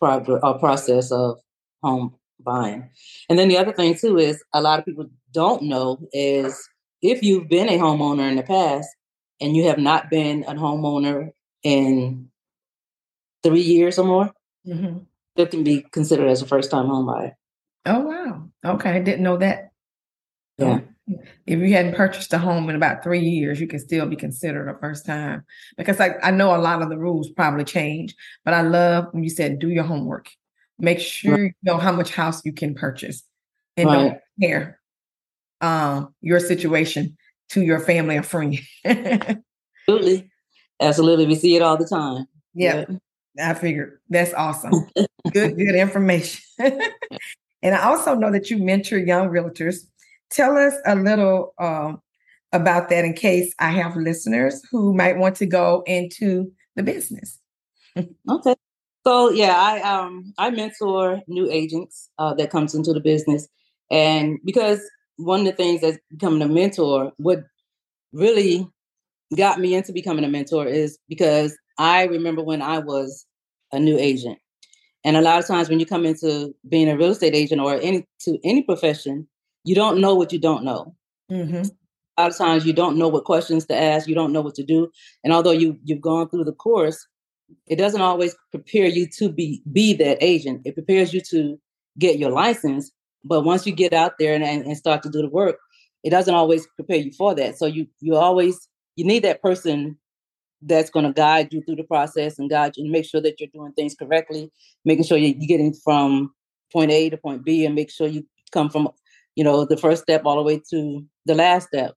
uh, 0.00 0.54
process 0.54 1.12
of 1.12 1.38
home 1.82 2.14
buying. 2.44 2.90
And 3.28 3.38
then 3.38 3.48
the 3.48 3.58
other 3.58 3.72
thing 3.72 3.96
too 3.96 4.18
is 4.18 4.42
a 4.52 4.60
lot 4.60 4.78
of 4.78 4.84
people 4.84 5.06
don't 5.32 5.62
know 5.62 5.98
is 6.12 6.68
if 7.02 7.22
you've 7.22 7.48
been 7.48 7.68
a 7.68 7.78
homeowner 7.78 8.28
in 8.28 8.36
the 8.36 8.42
past 8.42 8.88
and 9.40 9.56
you 9.56 9.64
have 9.64 9.78
not 9.78 10.10
been 10.10 10.44
a 10.44 10.54
homeowner 10.54 11.30
in 11.62 12.28
three 13.42 13.60
years 13.60 13.98
or 13.98 14.04
more, 14.04 14.30
mm-hmm. 14.66 14.98
it 15.36 15.50
can 15.50 15.64
be 15.64 15.82
considered 15.92 16.28
as 16.28 16.42
a 16.42 16.46
first 16.46 16.70
time 16.70 16.86
home 16.86 17.06
buyer. 17.06 17.36
Oh 17.86 18.00
wow. 18.00 18.48
Okay. 18.64 18.90
I 18.90 19.00
didn't 19.00 19.22
know 19.22 19.38
that. 19.38 19.72
Yeah. 20.58 20.80
If 21.46 21.58
you 21.58 21.72
hadn't 21.72 21.96
purchased 21.96 22.32
a 22.32 22.38
home 22.38 22.68
in 22.70 22.76
about 22.76 23.02
three 23.02 23.20
years, 23.20 23.60
you 23.60 23.66
can 23.66 23.80
still 23.80 24.06
be 24.06 24.16
considered 24.16 24.68
a 24.68 24.78
first 24.78 25.06
time. 25.06 25.44
Because 25.76 25.98
I, 25.98 26.14
I 26.22 26.30
know 26.30 26.54
a 26.54 26.58
lot 26.58 26.82
of 26.82 26.88
the 26.88 26.98
rules 26.98 27.30
probably 27.30 27.64
change, 27.64 28.14
but 28.44 28.54
I 28.54 28.60
love 28.60 29.06
when 29.10 29.24
you 29.24 29.30
said 29.30 29.58
do 29.58 29.70
your 29.70 29.84
homework. 29.84 30.30
Make 30.80 31.00
sure 31.00 31.32
right. 31.32 31.40
you 31.40 31.52
know 31.62 31.78
how 31.78 31.92
much 31.92 32.12
house 32.12 32.44
you 32.44 32.52
can 32.52 32.74
purchase 32.74 33.22
and 33.76 33.88
right. 33.88 33.96
don't 33.96 34.18
care 34.40 34.80
uh, 35.60 36.06
your 36.20 36.40
situation 36.40 37.16
to 37.50 37.62
your 37.62 37.80
family 37.80 38.16
or 38.16 38.22
friend. 38.22 38.58
Absolutely. 38.84 40.30
Absolutely. 40.80 41.26
We 41.26 41.34
see 41.34 41.56
it 41.56 41.62
all 41.62 41.76
the 41.76 41.86
time. 41.86 42.26
Yeah. 42.54 42.84
yeah. 42.88 43.50
I 43.50 43.54
figured 43.54 44.00
that's 44.08 44.34
awesome. 44.34 44.72
good, 45.32 45.56
good 45.56 45.74
information. 45.74 46.42
and 47.62 47.74
I 47.74 47.82
also 47.84 48.14
know 48.14 48.32
that 48.32 48.50
you 48.50 48.58
mentor 48.58 48.98
young 48.98 49.28
realtors. 49.28 49.78
Tell 50.30 50.56
us 50.56 50.74
a 50.86 50.94
little 50.94 51.54
um, 51.58 52.00
about 52.52 52.88
that 52.88 53.04
in 53.04 53.14
case 53.14 53.54
I 53.58 53.70
have 53.70 53.96
listeners 53.96 54.62
who 54.70 54.94
might 54.94 55.18
want 55.18 55.36
to 55.36 55.46
go 55.46 55.82
into 55.86 56.50
the 56.76 56.82
business. 56.82 57.38
okay. 57.96 58.54
So 59.06 59.30
yeah, 59.30 59.56
I 59.56 59.80
um 59.80 60.32
I 60.38 60.50
mentor 60.50 61.22
new 61.26 61.50
agents 61.50 62.10
uh, 62.18 62.34
that 62.34 62.50
comes 62.50 62.74
into 62.74 62.92
the 62.92 63.00
business, 63.00 63.48
and 63.90 64.38
because 64.44 64.80
one 65.16 65.40
of 65.40 65.46
the 65.46 65.52
things 65.52 65.80
that's 65.80 65.98
becoming 66.10 66.42
a 66.42 66.48
mentor, 66.48 67.12
what 67.16 67.44
really 68.12 68.68
got 69.36 69.60
me 69.60 69.74
into 69.74 69.92
becoming 69.92 70.24
a 70.24 70.28
mentor 70.28 70.66
is 70.66 70.98
because 71.08 71.56
I 71.78 72.04
remember 72.04 72.42
when 72.42 72.62
I 72.62 72.78
was 72.78 73.26
a 73.72 73.78
new 73.78 73.98
agent. 73.98 74.38
And 75.04 75.16
a 75.16 75.22
lot 75.22 75.38
of 75.38 75.46
times 75.46 75.68
when 75.68 75.80
you 75.80 75.86
come 75.86 76.04
into 76.04 76.54
being 76.68 76.88
a 76.88 76.96
real 76.96 77.10
estate 77.10 77.34
agent 77.34 77.60
or 77.60 77.74
any 77.74 78.06
to 78.20 78.38
any 78.44 78.62
profession, 78.62 79.26
you 79.64 79.74
don't 79.74 80.00
know 80.00 80.14
what 80.14 80.32
you 80.32 80.38
don't 80.38 80.64
know. 80.64 80.94
Mm-hmm. 81.30 81.62
A 82.18 82.22
lot 82.22 82.30
of 82.32 82.36
times 82.36 82.66
you 82.66 82.72
don't 82.74 82.98
know 82.98 83.08
what 83.08 83.24
questions 83.24 83.64
to 83.66 83.74
ask, 83.74 84.08
you 84.08 84.14
don't 84.14 84.32
know 84.32 84.42
what 84.42 84.56
to 84.56 84.64
do. 84.64 84.90
And 85.24 85.32
although 85.32 85.52
you 85.52 85.78
you've 85.84 86.02
gone 86.02 86.28
through 86.28 86.44
the 86.44 86.52
course, 86.52 87.06
it 87.66 87.76
doesn't 87.76 88.00
always 88.00 88.34
prepare 88.50 88.86
you 88.86 89.06
to 89.18 89.28
be 89.28 89.62
be 89.72 89.94
that 89.94 90.18
agent. 90.20 90.62
It 90.64 90.74
prepares 90.74 91.12
you 91.12 91.20
to 91.30 91.58
get 91.98 92.18
your 92.18 92.30
license, 92.30 92.90
but 93.24 93.42
once 93.42 93.66
you 93.66 93.72
get 93.72 93.92
out 93.92 94.14
there 94.18 94.34
and, 94.34 94.44
and 94.44 94.76
start 94.76 95.02
to 95.02 95.10
do 95.10 95.22
the 95.22 95.28
work, 95.28 95.56
it 96.02 96.10
doesn't 96.10 96.34
always 96.34 96.66
prepare 96.76 96.96
you 96.96 97.12
for 97.12 97.34
that. 97.34 97.58
So 97.58 97.66
you 97.66 97.86
you 98.00 98.16
always 98.16 98.68
you 98.96 99.04
need 99.04 99.24
that 99.24 99.42
person 99.42 99.98
that's 100.62 100.90
going 100.90 101.06
to 101.06 101.12
guide 101.12 101.52
you 101.52 101.62
through 101.62 101.76
the 101.76 101.84
process 101.84 102.38
and 102.38 102.50
guide 102.50 102.76
you 102.76 102.84
and 102.84 102.92
make 102.92 103.06
sure 103.06 103.20
that 103.20 103.40
you're 103.40 103.48
doing 103.52 103.72
things 103.72 103.94
correctly, 103.94 104.50
making 104.84 105.04
sure 105.04 105.16
you're 105.16 105.34
getting 105.46 105.72
from 105.72 106.34
point 106.72 106.90
A 106.90 107.10
to 107.10 107.16
point 107.16 107.44
B, 107.44 107.64
and 107.64 107.74
make 107.74 107.90
sure 107.90 108.06
you 108.06 108.26
come 108.52 108.70
from 108.70 108.88
you 109.36 109.44
know 109.44 109.64
the 109.64 109.76
first 109.76 110.02
step 110.02 110.22
all 110.24 110.36
the 110.36 110.42
way 110.42 110.60
to 110.70 111.04
the 111.26 111.34
last 111.34 111.68
step. 111.68 111.94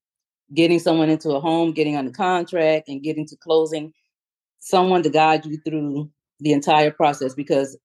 Getting 0.54 0.80
someone 0.80 1.10
into 1.10 1.30
a 1.32 1.40
home, 1.40 1.72
getting 1.72 1.96
on 1.96 2.06
the 2.06 2.12
contract, 2.12 2.88
and 2.88 3.02
getting 3.02 3.26
to 3.28 3.36
closing. 3.38 3.94
Someone 4.66 5.04
to 5.04 5.10
guide 5.10 5.46
you 5.46 5.58
through 5.66 6.10
the 6.40 6.54
entire 6.54 6.92
process 6.92 7.34
because 7.34 7.78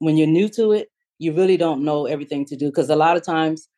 when 0.00 0.16
you're 0.16 0.26
new 0.26 0.48
to 0.50 0.72
it, 0.72 0.88
you 1.18 1.32
really 1.32 1.56
don't 1.56 1.82
know 1.82 2.04
everything 2.04 2.44
to 2.44 2.56
do. 2.56 2.66
Because 2.66 2.90
a 2.90 2.96
lot 2.96 3.16
of 3.16 3.24
times 3.24 3.68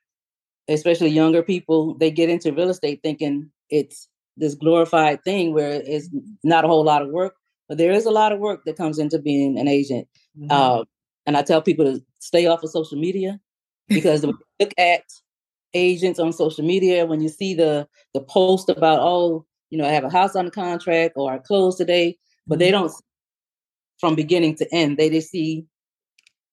especially 0.69 1.09
younger 1.09 1.43
people, 1.43 1.95
they 1.95 2.11
get 2.11 2.29
into 2.29 2.53
real 2.53 2.69
estate 2.69 3.01
thinking 3.03 3.51
it's 3.71 4.09
this 4.37 4.55
glorified 4.55 5.23
thing 5.25 5.53
where 5.53 5.83
it's 5.85 6.09
not 6.45 6.65
a 6.65 6.69
whole 6.69 6.85
lot 6.85 7.03
of 7.03 7.09
work, 7.09 7.35
but 7.69 7.79
there 7.79 7.93
is 7.93 8.07
a 8.07 8.11
lot 8.11 8.33
of 8.33 8.39
work 8.39 8.65
that 8.65 8.77
comes 8.77 8.99
into 8.99 9.19
being 9.19 9.59
an 9.59 9.67
agent. 9.67 10.07
Mm-hmm. 10.39 10.49
Uh, 10.51 10.85
and 11.27 11.37
I 11.37 11.43
tell 11.43 11.63
people 11.63 11.85
to 11.85 12.01
stay 12.21 12.47
off 12.47 12.63
of 12.63 12.71
social 12.71 12.99
media 12.99 13.41
because 13.89 14.23
when 14.23 14.31
you 14.37 14.45
look 14.61 14.75
at 14.79 15.03
agents 15.75 16.19
on 16.19 16.33
social 16.33 16.65
media, 16.65 17.07
when 17.07 17.21
you 17.21 17.29
see 17.29 17.55
the 17.55 17.87
the 18.15 18.21
post 18.21 18.69
about, 18.69 19.01
oh, 19.01 19.45
you 19.71 19.79
know, 19.79 19.87
I 19.87 19.91
have 19.93 20.05
a 20.05 20.11
house 20.11 20.37
on 20.37 20.47
the 20.47 20.51
contract 20.51 21.15
or 21.17 21.33
I 21.33 21.39
closed 21.39 21.79
today, 21.79 22.17
but 22.49 22.55
mm-hmm. 22.55 22.61
they 22.61 22.71
don't 22.71 22.93
from 24.01 24.15
beginning 24.15 24.57
to 24.57 24.75
end. 24.75 24.97
They 24.97 25.11
just 25.11 25.31
see 25.31 25.67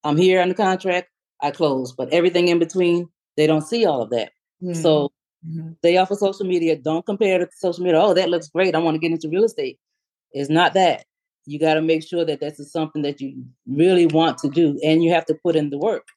I'm 0.04 0.18
here 0.18 0.42
on 0.42 0.50
the 0.50 0.56
contract, 0.56 1.10
I 1.42 1.52
close, 1.52 1.92
but 1.94 2.14
everything 2.14 2.48
in 2.50 2.60
between 2.60 3.10
they 3.38 3.48
don't 3.48 3.64
see 3.64 3.86
all 3.86 4.02
of 4.02 4.10
that. 4.12 4.32
Mm-hmm. 4.64 4.82
So 4.82 5.12
mm-hmm. 5.48 5.72
they 5.82 5.98
offer 5.98 6.16
social 6.16 6.46
media. 6.46 6.76
Don't 6.76 7.06
compare 7.06 7.40
to 7.40 7.48
social 7.58 7.84
media. 7.84 8.00
Oh, 8.00 8.14
that 8.14 8.30
looks 8.30 8.48
great. 8.48 8.76
I 8.76 8.80
want 8.80 8.96
to 8.96 9.00
get 9.00 9.12
into 9.12 9.30
real 9.30 9.44
estate. 9.44 9.80
It's 10.32 10.50
not 10.50 10.74
that. 10.74 11.06
You 11.46 11.60
got 11.60 11.76
to 11.76 11.82
make 11.82 12.04
sure 12.04 12.26
that 12.26 12.40
this 12.40 12.60
is 12.60 12.72
something 12.72 13.04
that 13.04 13.22
you 13.22 13.46
really 13.68 14.08
want 14.08 14.38
to 14.40 14.50
do, 14.50 14.80
and 14.84 15.04
you 15.04 15.12
have 15.12 15.26
to 15.26 15.36
put 15.36 15.56
in 15.56 15.70
the 15.70 15.78
work. 15.78 16.08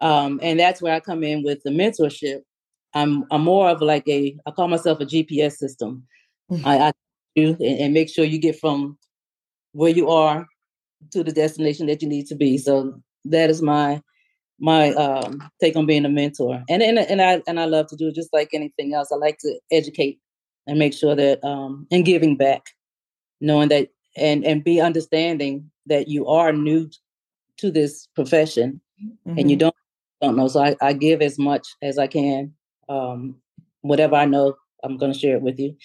Um, 0.00 0.40
and 0.42 0.58
that's 0.58 0.82
where 0.82 0.92
I 0.92 1.00
come 1.00 1.22
in 1.22 1.44
with 1.44 1.62
the 1.62 1.70
mentorship. 1.70 2.42
I'm 2.94 3.24
I'm 3.30 3.42
more 3.42 3.68
of 3.68 3.80
like 3.80 4.06
a 4.08 4.36
I 4.46 4.50
call 4.50 4.68
myself 4.68 5.00
a 5.00 5.06
GPS 5.06 5.52
system. 5.52 6.06
Mm-hmm. 6.50 6.66
I, 6.66 6.78
I 6.88 6.92
do 7.36 7.50
and, 7.60 7.80
and 7.80 7.94
make 7.94 8.08
sure 8.08 8.24
you 8.24 8.38
get 8.38 8.58
from 8.58 8.98
where 9.74 9.90
you 9.90 10.08
are 10.08 10.46
to 11.10 11.22
the 11.22 11.32
destination 11.32 11.86
that 11.86 12.00
you 12.00 12.08
need 12.08 12.26
to 12.28 12.34
be. 12.34 12.56
So 12.56 13.00
that 13.26 13.50
is 13.50 13.60
my 13.60 14.00
my 14.60 14.90
um, 14.94 15.42
take 15.60 15.76
on 15.76 15.84
being 15.84 16.04
a 16.04 16.08
mentor. 16.08 16.62
And, 16.68 16.82
and 16.82 16.98
and 16.98 17.20
I 17.20 17.42
and 17.46 17.60
I 17.60 17.66
love 17.66 17.88
to 17.88 17.96
do 17.96 18.08
it 18.08 18.14
just 18.14 18.32
like 18.32 18.50
anything 18.52 18.94
else. 18.94 19.10
I 19.12 19.16
like 19.16 19.38
to 19.38 19.58
educate 19.70 20.20
and 20.66 20.78
make 20.78 20.94
sure 20.94 21.14
that 21.14 21.44
um, 21.44 21.86
and 21.90 22.04
giving 22.04 22.36
back, 22.36 22.62
knowing 23.40 23.68
that 23.68 23.88
and 24.16 24.44
and 24.44 24.64
be 24.64 24.80
understanding 24.80 25.70
that 25.86 26.08
you 26.08 26.26
are 26.26 26.52
new 26.52 26.88
to 27.58 27.70
this 27.70 28.08
profession 28.14 28.80
mm-hmm. 29.02 29.38
and 29.38 29.50
you 29.50 29.56
mm-hmm. 29.56 29.66
don't 29.66 29.76
don't 30.22 30.36
know. 30.36 30.48
So 30.48 30.62
I, 30.62 30.76
I 30.80 30.92
give 30.92 31.20
as 31.20 31.38
much 31.38 31.66
as 31.82 31.98
I 31.98 32.06
can. 32.06 32.54
Um, 32.88 33.36
whatever 33.80 34.14
I 34.14 34.24
know, 34.24 34.54
I'm 34.82 34.96
going 34.96 35.12
to 35.12 35.18
share 35.18 35.36
it 35.36 35.42
with 35.42 35.58
you. 35.58 35.76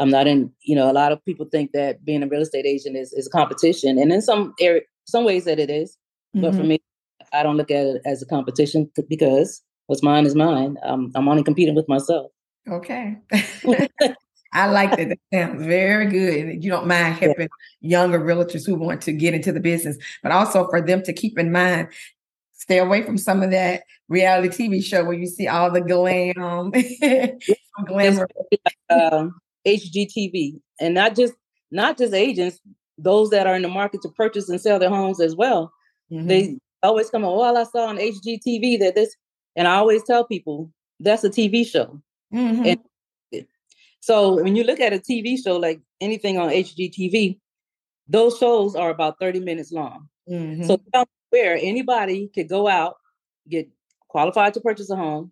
I'm 0.00 0.10
not 0.10 0.26
in, 0.26 0.50
you 0.62 0.74
know, 0.74 0.90
a 0.90 0.94
lot 0.94 1.12
of 1.12 1.24
people 1.24 1.46
think 1.46 1.72
that 1.72 2.04
being 2.04 2.22
a 2.22 2.26
real 2.26 2.40
estate 2.40 2.66
agent 2.66 2.96
is, 2.96 3.12
is 3.12 3.26
a 3.26 3.30
competition. 3.30 3.98
And 3.98 4.10
in 4.10 4.22
some 4.22 4.54
area, 4.58 4.80
some 5.06 5.24
ways 5.24 5.44
that 5.44 5.58
it 5.58 5.70
is. 5.70 5.96
Mm-hmm. 6.34 6.40
But 6.40 6.52
for 6.52 6.60
mm-hmm. 6.60 6.68
me, 6.68 6.82
I 7.32 7.42
don't 7.42 7.56
look 7.56 7.70
at 7.70 7.86
it 7.86 8.02
as 8.06 8.22
a 8.22 8.26
competition 8.26 8.90
because 9.08 9.62
what's 9.86 10.02
mine 10.02 10.24
is 10.24 10.34
mine. 10.34 10.78
Um, 10.82 11.12
I'm 11.14 11.28
only 11.28 11.44
competing 11.44 11.74
with 11.74 11.88
myself. 11.88 12.32
Okay. 12.68 13.18
I 14.52 14.66
like 14.66 14.96
that. 14.96 15.08
That 15.10 15.18
sounds 15.32 15.64
very 15.64 16.06
good. 16.06 16.64
You 16.64 16.70
don't 16.70 16.86
mind 16.86 17.16
helping 17.16 17.48
yeah. 17.80 18.00
younger 18.00 18.18
realtors 18.18 18.66
who 18.66 18.74
want 18.74 19.02
to 19.02 19.12
get 19.12 19.34
into 19.34 19.52
the 19.52 19.60
business, 19.60 19.96
but 20.22 20.32
also 20.32 20.66
for 20.68 20.80
them 20.80 21.02
to 21.02 21.12
keep 21.12 21.38
in 21.38 21.52
mind, 21.52 21.88
stay 22.54 22.78
away 22.78 23.02
from 23.02 23.16
some 23.16 23.42
of 23.42 23.50
that 23.52 23.84
reality 24.08 24.68
TV 24.68 24.82
show 24.82 25.04
where 25.04 25.12
you 25.12 25.26
see 25.26 25.46
all 25.46 25.70
the 25.70 25.80
glam, 25.80 26.72
glamour. 27.86 28.28
Um, 28.90 29.40
HGTV, 29.66 30.60
and 30.80 30.94
not 30.94 31.14
just 31.16 31.34
not 31.70 31.98
just 31.98 32.14
agents, 32.14 32.60
those 32.98 33.30
that 33.30 33.46
are 33.46 33.54
in 33.54 33.62
the 33.62 33.68
market 33.68 34.02
to 34.02 34.08
purchase 34.08 34.48
and 34.48 34.60
sell 34.60 34.78
their 34.78 34.90
homes 34.90 35.20
as 35.20 35.34
well. 35.34 35.72
Mm-hmm. 36.10 36.26
They 36.26 36.58
always 36.82 37.10
come 37.10 37.24
on, 37.24 37.36
well, 37.36 37.56
I 37.56 37.64
saw 37.64 37.86
on 37.86 37.98
HGTV 37.98 38.80
that 38.80 38.94
this, 38.94 39.14
and 39.56 39.68
I 39.68 39.76
always 39.76 40.02
tell 40.04 40.24
people 40.24 40.70
that's 40.98 41.24
a 41.24 41.30
TV 41.30 41.66
show. 41.66 42.00
Mm-hmm. 42.34 42.66
And 42.66 43.46
so 44.00 44.42
when 44.42 44.56
you 44.56 44.64
look 44.64 44.80
at 44.80 44.92
a 44.92 44.98
TV 44.98 45.36
show 45.42 45.56
like 45.56 45.80
anything 46.00 46.38
on 46.38 46.50
HGTV, 46.50 47.38
those 48.08 48.38
shows 48.38 48.74
are 48.74 48.90
about 48.90 49.18
30 49.20 49.40
minutes 49.40 49.72
long. 49.72 50.08
Mm-hmm. 50.28 50.64
So 50.64 50.80
where 51.30 51.56
anybody 51.56 52.30
could 52.34 52.48
go 52.48 52.66
out, 52.66 52.96
get 53.48 53.68
qualified 54.08 54.54
to 54.54 54.60
purchase 54.60 54.90
a 54.90 54.96
home, 54.96 55.30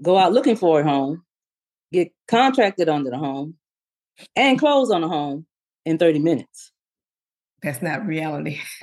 go 0.00 0.16
out 0.16 0.32
looking 0.32 0.56
for 0.56 0.80
a 0.80 0.84
home, 0.84 1.24
get 1.94 2.12
contracted 2.28 2.88
under 2.88 3.10
the 3.10 3.18
home, 3.18 3.54
and 4.36 4.58
close 4.58 4.90
on 4.90 5.00
the 5.00 5.08
home 5.08 5.46
in 5.84 5.98
30 5.98 6.18
minutes. 6.18 6.72
That's 7.62 7.82
not 7.82 8.06
reality. 8.06 8.60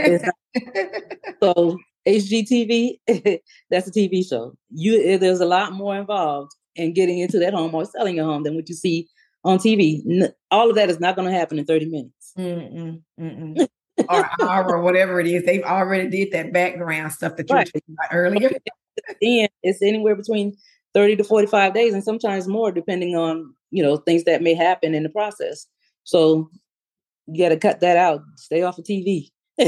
so 1.42 1.78
HGTV, 2.08 3.00
that's 3.70 3.88
a 3.88 3.92
TV 3.92 4.28
show. 4.28 4.56
You 4.70 5.02
eh, 5.04 5.18
there's 5.18 5.40
a 5.40 5.46
lot 5.46 5.74
more 5.74 5.96
involved 5.96 6.52
in 6.76 6.94
getting 6.94 7.20
into 7.20 7.38
that 7.40 7.54
home 7.54 7.76
or 7.76 7.86
selling 7.86 8.20
a 8.20 8.24
home 8.24 8.44
than 8.44 8.56
what 8.56 8.70
you 8.70 8.76
see 8.76 9.08
on 9.44 9.60
TV. 9.60 10.02
All 10.50 10.70
of 10.70 10.76
that 10.76 10.90
is 10.90 11.00
not 11.00 11.16
going 11.16 11.32
to 11.32 11.38
happen 11.38 11.60
in 11.60 11.66
30 11.66 11.86
minutes. 11.86 12.34
Mm-mm, 12.38 13.02
mm-mm. 13.20 13.68
or 14.10 14.30
hour 14.42 14.76
or 14.76 14.82
whatever 14.82 15.20
it 15.20 15.28
is. 15.28 15.44
They've 15.44 15.64
already 15.64 16.10
did 16.10 16.32
that 16.32 16.54
background 16.54 17.14
stuff 17.14 17.36
that 17.36 17.50
you 17.50 17.56
right. 17.56 17.70
were 17.74 17.82
about 17.94 18.16
earlier. 18.16 18.52
and 19.22 19.50
it's 19.62 19.82
anywhere 19.82 20.16
between 20.16 20.56
30 20.94 21.18
to 21.18 21.24
45 21.24 21.74
days 21.74 21.94
and 21.94 22.04
sometimes 22.04 22.48
more 22.48 22.72
depending 22.72 23.16
on, 23.16 23.54
you 23.72 23.82
know, 23.82 23.98
things 23.98 24.24
that 24.26 24.42
may 24.42 24.54
happen 24.54 24.94
in 24.94 25.04
the 25.04 25.10
process. 25.10 25.68
So 26.04 26.50
you 27.28 27.44
got 27.44 27.50
to 27.50 27.58
cut 27.58 27.80
that 27.82 27.98
out. 27.98 28.22
Stay 28.38 28.62
off 28.64 28.78
of 28.78 28.86
TV. 28.86 29.30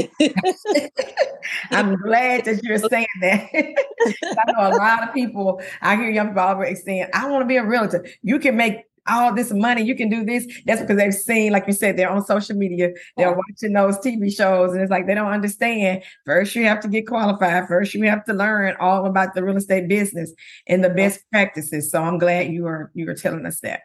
I'm 1.70 1.96
glad 1.96 2.44
that 2.44 2.60
you're 2.62 2.78
saying 2.90 3.06
that. 3.20 3.48
I 3.54 4.52
know 4.52 4.68
a 4.68 4.76
lot 4.76 5.06
of 5.06 5.14
people, 5.14 5.60
I 5.80 5.96
hear 5.96 6.10
young 6.10 6.28
people 6.28 6.76
saying, 6.76 7.06
I 7.14 7.28
want 7.30 7.42
to 7.42 7.46
be 7.46 7.56
a 7.56 7.64
realtor. 7.64 8.06
You 8.22 8.38
can 8.38 8.56
make 8.56 8.84
all 9.06 9.34
this 9.34 9.52
money, 9.52 9.82
you 9.82 9.94
can 9.94 10.08
do 10.08 10.24
this. 10.24 10.46
That's 10.64 10.80
because 10.80 10.96
they've 10.96 11.14
seen, 11.14 11.52
like 11.52 11.66
you 11.66 11.72
said, 11.72 11.96
they're 11.96 12.10
on 12.10 12.24
social 12.24 12.56
media, 12.56 12.92
they're 13.16 13.32
watching 13.34 13.72
those 13.72 13.98
TV 13.98 14.34
shows, 14.34 14.72
and 14.72 14.80
it's 14.80 14.90
like 14.90 15.06
they 15.06 15.14
don't 15.14 15.32
understand. 15.32 16.02
First, 16.24 16.54
you 16.54 16.64
have 16.64 16.80
to 16.80 16.88
get 16.88 17.06
qualified. 17.06 17.68
First, 17.68 17.94
you 17.94 18.04
have 18.04 18.24
to 18.24 18.32
learn 18.32 18.76
all 18.80 19.06
about 19.06 19.34
the 19.34 19.44
real 19.44 19.56
estate 19.56 19.88
business 19.88 20.32
and 20.66 20.82
the 20.82 20.90
best 20.90 21.20
practices. 21.30 21.90
So 21.90 22.02
I'm 22.02 22.18
glad 22.18 22.48
you 22.48 22.66
are 22.66 22.90
you 22.94 23.08
are 23.10 23.14
telling 23.14 23.46
us 23.46 23.60
that. 23.60 23.80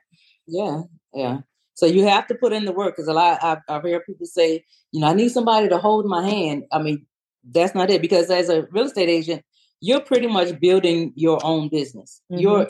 Yeah, 0.48 0.82
yeah. 1.14 1.40
So 1.76 1.86
you 1.86 2.06
have 2.08 2.28
to 2.28 2.36
put 2.36 2.52
in 2.52 2.66
the 2.66 2.74
work 2.74 2.96
because 2.96 3.08
a 3.08 3.14
lot 3.14 3.42
I've, 3.42 3.60
I've 3.70 3.84
heard 3.84 4.06
people 4.06 4.26
say, 4.26 4.66
you 4.92 5.00
know, 5.00 5.08
I 5.08 5.14
need 5.14 5.30
somebody 5.30 5.70
to 5.70 5.78
hold 5.78 6.06
my 6.06 6.28
hand. 6.28 6.64
I 6.72 6.82
mean, 6.82 7.06
that's 7.50 7.74
not 7.74 7.90
it 7.90 8.02
because 8.02 8.30
as 8.30 8.50
a 8.50 8.68
real 8.72 8.86
estate 8.86 9.10
agent, 9.10 9.44
you're 9.80 10.02
pretty 10.02 10.28
much 10.28 10.60
building 10.60 11.14
your 11.16 11.40
own 11.44 11.70
business. 11.70 12.22
Mm-hmm. 12.32 12.42
You're 12.42 12.68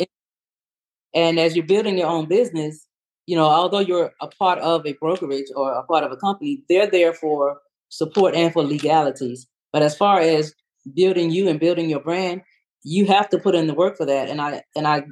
and 1.13 1.39
as 1.39 1.55
you're 1.55 1.65
building 1.65 1.97
your 1.97 2.07
own 2.07 2.27
business, 2.27 2.85
you 3.25 3.35
know, 3.35 3.45
although 3.45 3.79
you're 3.79 4.11
a 4.21 4.27
part 4.27 4.59
of 4.59 4.85
a 4.85 4.93
brokerage 4.93 5.47
or 5.55 5.71
a 5.71 5.83
part 5.83 6.03
of 6.03 6.11
a 6.11 6.17
company, 6.17 6.63
they're 6.69 6.89
there 6.89 7.13
for 7.13 7.57
support 7.89 8.35
and 8.35 8.51
for 8.51 8.63
legalities. 8.63 9.47
But 9.71 9.83
as 9.83 9.95
far 9.95 10.19
as 10.19 10.53
building 10.95 11.29
you 11.31 11.47
and 11.47 11.59
building 11.59 11.89
your 11.89 11.99
brand, 11.99 12.41
you 12.83 13.05
have 13.05 13.29
to 13.29 13.37
put 13.37 13.55
in 13.55 13.67
the 13.67 13.73
work 13.73 13.97
for 13.97 14.05
that. 14.05 14.29
And 14.29 14.41
I 14.41 14.63
and 14.75 14.87
I 14.87 15.03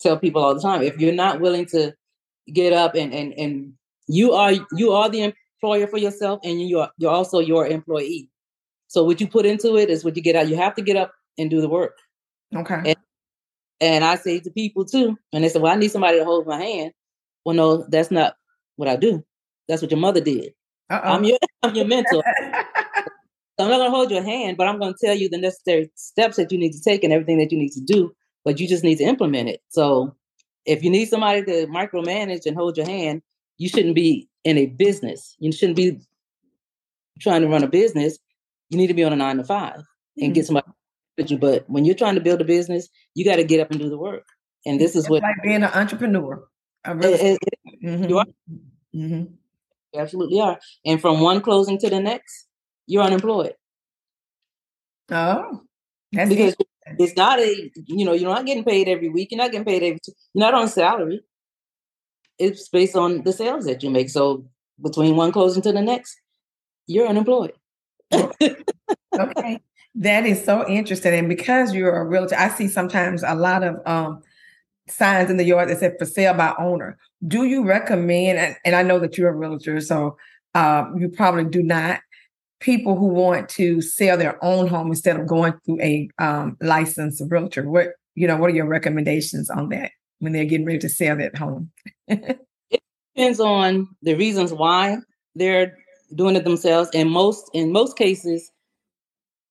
tell 0.00 0.18
people 0.18 0.42
all 0.42 0.54
the 0.54 0.60
time, 0.60 0.82
if 0.82 0.98
you're 0.98 1.12
not 1.12 1.40
willing 1.40 1.66
to 1.66 1.92
get 2.52 2.72
up 2.72 2.94
and 2.94 3.12
and 3.12 3.32
and 3.34 3.72
you 4.06 4.32
are 4.32 4.52
you 4.72 4.92
are 4.92 5.08
the 5.08 5.32
employer 5.60 5.86
for 5.86 5.98
yourself 5.98 6.38
and 6.44 6.60
you 6.60 6.80
are 6.80 6.90
you're 6.98 7.10
also 7.10 7.40
your 7.40 7.66
employee 7.66 8.30
so 8.88 9.02
what 9.02 9.20
you 9.20 9.26
put 9.26 9.46
into 9.46 9.76
it 9.76 9.90
is 9.90 10.04
what 10.04 10.16
you 10.16 10.22
get 10.22 10.36
out 10.36 10.48
you 10.48 10.56
have 10.56 10.74
to 10.74 10.82
get 10.82 10.96
up 10.96 11.12
and 11.38 11.50
do 11.50 11.60
the 11.60 11.68
work 11.68 11.98
okay 12.54 12.82
and, 12.86 12.96
and 13.80 14.04
i 14.04 14.16
say 14.16 14.40
to 14.40 14.50
people 14.50 14.84
too 14.84 15.16
and 15.32 15.44
they 15.44 15.48
say 15.48 15.58
well 15.58 15.72
i 15.72 15.76
need 15.76 15.90
somebody 15.90 16.18
to 16.18 16.24
hold 16.24 16.46
my 16.46 16.60
hand 16.60 16.92
well 17.44 17.54
no 17.54 17.86
that's 17.88 18.10
not 18.10 18.34
what 18.76 18.88
i 18.88 18.96
do 18.96 19.22
that's 19.68 19.82
what 19.82 19.90
your 19.90 20.00
mother 20.00 20.20
did 20.20 20.52
Uh-oh. 20.90 21.12
i'm 21.12 21.24
your 21.24 21.38
i'm 21.62 21.74
your 21.74 21.86
mentor 21.86 22.22
so 22.42 23.64
i'm 23.64 23.68
not 23.68 23.78
going 23.78 23.90
to 23.90 23.96
hold 23.96 24.10
your 24.10 24.22
hand 24.22 24.56
but 24.56 24.66
i'm 24.66 24.78
going 24.78 24.94
to 24.94 25.06
tell 25.06 25.16
you 25.16 25.28
the 25.28 25.38
necessary 25.38 25.90
steps 25.94 26.36
that 26.36 26.50
you 26.50 26.58
need 26.58 26.72
to 26.72 26.82
take 26.82 27.04
and 27.04 27.12
everything 27.12 27.38
that 27.38 27.52
you 27.52 27.58
need 27.58 27.72
to 27.72 27.80
do 27.80 28.12
but 28.44 28.60
you 28.60 28.68
just 28.68 28.84
need 28.84 28.96
to 28.96 29.04
implement 29.04 29.48
it 29.48 29.60
so 29.68 30.14
if 30.66 30.82
you 30.82 30.90
need 30.90 31.08
somebody 31.08 31.44
to 31.44 31.66
micromanage 31.68 32.44
and 32.44 32.56
hold 32.56 32.76
your 32.76 32.86
hand, 32.86 33.22
you 33.56 33.68
shouldn't 33.68 33.94
be 33.94 34.28
in 34.44 34.58
a 34.58 34.66
business. 34.66 35.36
You 35.38 35.52
shouldn't 35.52 35.76
be 35.76 36.00
trying 37.20 37.42
to 37.42 37.48
run 37.48 37.64
a 37.64 37.68
business. 37.68 38.18
You 38.68 38.76
need 38.76 38.88
to 38.88 38.94
be 38.94 39.04
on 39.04 39.12
a 39.12 39.16
nine 39.16 39.38
to 39.38 39.44
5 39.44 39.72
mm-hmm. 39.72 40.24
and 40.24 40.34
get 40.34 40.40
mm-hmm. 40.40 40.46
somebody 40.46 40.66
you. 41.24 41.38
But 41.38 41.68
when 41.68 41.84
you're 41.84 41.94
trying 41.94 42.14
to 42.14 42.20
build 42.20 42.40
a 42.40 42.44
business, 42.44 42.88
you 43.14 43.24
got 43.24 43.36
to 43.36 43.44
get 43.44 43.60
up 43.60 43.70
and 43.70 43.80
do 43.80 43.88
the 43.88 43.98
work. 43.98 44.26
And 44.64 44.80
this 44.80 44.96
is 44.96 45.08
what 45.08 45.22
like 45.22 45.36
being 45.42 45.62
an 45.62 45.70
entrepreneur. 45.74 46.46
It, 46.84 47.38
it, 47.42 47.60
mm-hmm. 47.84 48.04
You 48.04 48.18
are. 48.18 48.26
Mm-hmm. 48.94 49.24
You 49.92 50.00
absolutely 50.00 50.40
are. 50.40 50.58
And 50.84 51.00
from 51.00 51.20
one 51.20 51.40
closing 51.40 51.78
to 51.78 51.90
the 51.90 52.00
next, 52.00 52.46
you're 52.86 53.02
unemployed. 53.02 53.54
Oh, 55.10 55.62
that's 56.12 56.28
because 56.28 56.56
it's 56.98 57.16
not 57.16 57.38
a 57.38 57.70
you 57.86 58.04
know 58.04 58.12
you're 58.12 58.32
not 58.32 58.46
getting 58.46 58.64
paid 58.64 58.88
every 58.88 59.08
week. 59.08 59.30
You're 59.30 59.38
not 59.38 59.52
getting 59.52 59.64
paid 59.64 59.82
every. 59.82 60.00
You're 60.34 60.44
not 60.44 60.54
on 60.54 60.68
salary. 60.68 61.22
It's 62.38 62.68
based 62.68 62.96
on 62.96 63.22
the 63.22 63.32
sales 63.32 63.64
that 63.66 63.82
you 63.82 63.90
make. 63.90 64.10
So 64.10 64.46
between 64.82 65.16
one 65.16 65.32
closing 65.32 65.62
to 65.62 65.72
the 65.72 65.82
next, 65.82 66.16
you're 66.86 67.06
unemployed. 67.06 67.52
okay, 69.18 69.60
that 69.96 70.26
is 70.26 70.44
so 70.44 70.66
interesting. 70.68 71.14
And 71.14 71.28
because 71.28 71.74
you're 71.74 71.96
a 71.96 72.04
realtor, 72.04 72.36
I 72.36 72.48
see 72.48 72.68
sometimes 72.68 73.22
a 73.22 73.34
lot 73.34 73.62
of 73.62 73.76
um, 73.86 74.22
signs 74.88 75.30
in 75.30 75.36
the 75.36 75.44
yard 75.44 75.68
that 75.68 75.78
say 75.78 75.92
for 75.98 76.06
sale 76.06 76.34
by 76.34 76.54
owner. 76.58 76.98
Do 77.26 77.44
you 77.44 77.64
recommend? 77.64 78.38
And, 78.38 78.56
and 78.64 78.74
I 78.76 78.82
know 78.82 78.98
that 78.98 79.16
you're 79.16 79.30
a 79.30 79.36
realtor, 79.36 79.80
so 79.80 80.16
uh, 80.54 80.86
you 80.96 81.08
probably 81.08 81.44
do 81.44 81.62
not 81.62 82.00
people 82.60 82.96
who 82.96 83.06
want 83.06 83.48
to 83.50 83.80
sell 83.82 84.16
their 84.16 84.42
own 84.44 84.66
home 84.66 84.88
instead 84.88 85.18
of 85.18 85.26
going 85.26 85.52
through 85.64 85.80
a 85.80 86.08
um, 86.18 86.56
licensed 86.60 87.22
realtor. 87.28 87.68
What 87.68 87.88
you 88.14 88.26
know, 88.26 88.36
what 88.36 88.50
are 88.50 88.54
your 88.54 88.66
recommendations 88.66 89.50
on 89.50 89.68
that 89.70 89.92
when 90.20 90.32
they're 90.32 90.44
getting 90.44 90.66
ready 90.66 90.78
to 90.80 90.88
sell 90.88 91.16
that 91.16 91.36
home? 91.36 91.70
it 92.08 92.82
depends 93.14 93.40
on 93.40 93.88
the 94.02 94.14
reasons 94.14 94.52
why 94.52 94.96
they're 95.34 95.76
doing 96.14 96.36
it 96.36 96.44
themselves. 96.44 96.88
And 96.94 97.10
most 97.10 97.50
in 97.52 97.72
most 97.72 97.96
cases, 97.96 98.50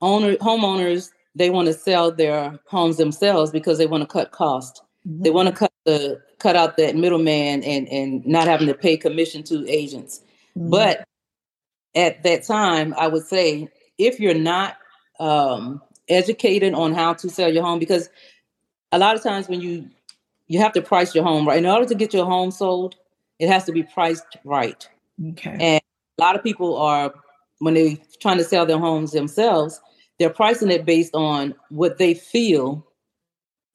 owner 0.05 0.35
homeowners 0.37 1.11
they 1.35 1.49
want 1.49 1.67
to 1.67 1.73
sell 1.73 2.11
their 2.11 2.57
homes 2.65 2.97
themselves 2.97 3.51
because 3.51 3.77
they 3.77 3.87
want 3.87 4.01
to 4.01 4.07
cut 4.07 4.31
cost. 4.31 4.81
Mm-hmm. 5.07 5.23
They 5.23 5.29
want 5.29 5.49
to 5.49 5.53
cut 5.53 5.73
the 5.85 6.21
cut 6.39 6.55
out 6.55 6.77
that 6.77 6.95
middleman 6.95 7.63
and 7.63 7.87
and 7.89 8.25
not 8.25 8.47
having 8.47 8.67
to 8.67 8.73
pay 8.73 8.97
commission 8.97 9.43
to 9.43 9.67
agents. 9.69 10.21
Mm-hmm. 10.57 10.69
But 10.69 11.05
at 11.95 12.23
that 12.23 12.43
time, 12.43 12.93
I 12.97 13.07
would 13.07 13.25
say 13.25 13.69
if 13.97 14.19
you're 14.19 14.33
not 14.33 14.77
um, 15.19 15.81
educated 16.07 16.73
on 16.73 16.93
how 16.93 17.13
to 17.13 17.29
sell 17.29 17.51
your 17.51 17.63
home, 17.63 17.79
because 17.79 18.09
a 18.91 18.99
lot 18.99 19.15
of 19.15 19.23
times 19.23 19.49
when 19.49 19.61
you 19.61 19.89
you 20.47 20.59
have 20.59 20.73
to 20.73 20.81
price 20.81 21.13
your 21.13 21.23
home 21.23 21.47
right 21.47 21.57
in 21.57 21.65
order 21.65 21.85
to 21.85 21.95
get 21.95 22.13
your 22.13 22.25
home 22.25 22.51
sold, 22.51 22.95
it 23.39 23.49
has 23.49 23.65
to 23.65 23.71
be 23.71 23.83
priced 23.83 24.37
right. 24.45 24.87
Okay. 25.31 25.57
And 25.59 25.81
a 26.17 26.21
lot 26.21 26.35
of 26.35 26.43
people 26.43 26.77
are 26.77 27.13
when 27.59 27.73
they're 27.73 27.97
trying 28.19 28.37
to 28.37 28.43
sell 28.43 28.65
their 28.65 28.77
homes 28.77 29.11
themselves, 29.11 29.81
they're 30.19 30.29
pricing 30.29 30.71
it 30.71 30.85
based 30.85 31.15
on 31.15 31.55
what 31.69 31.97
they 31.97 32.13
feel 32.13 32.85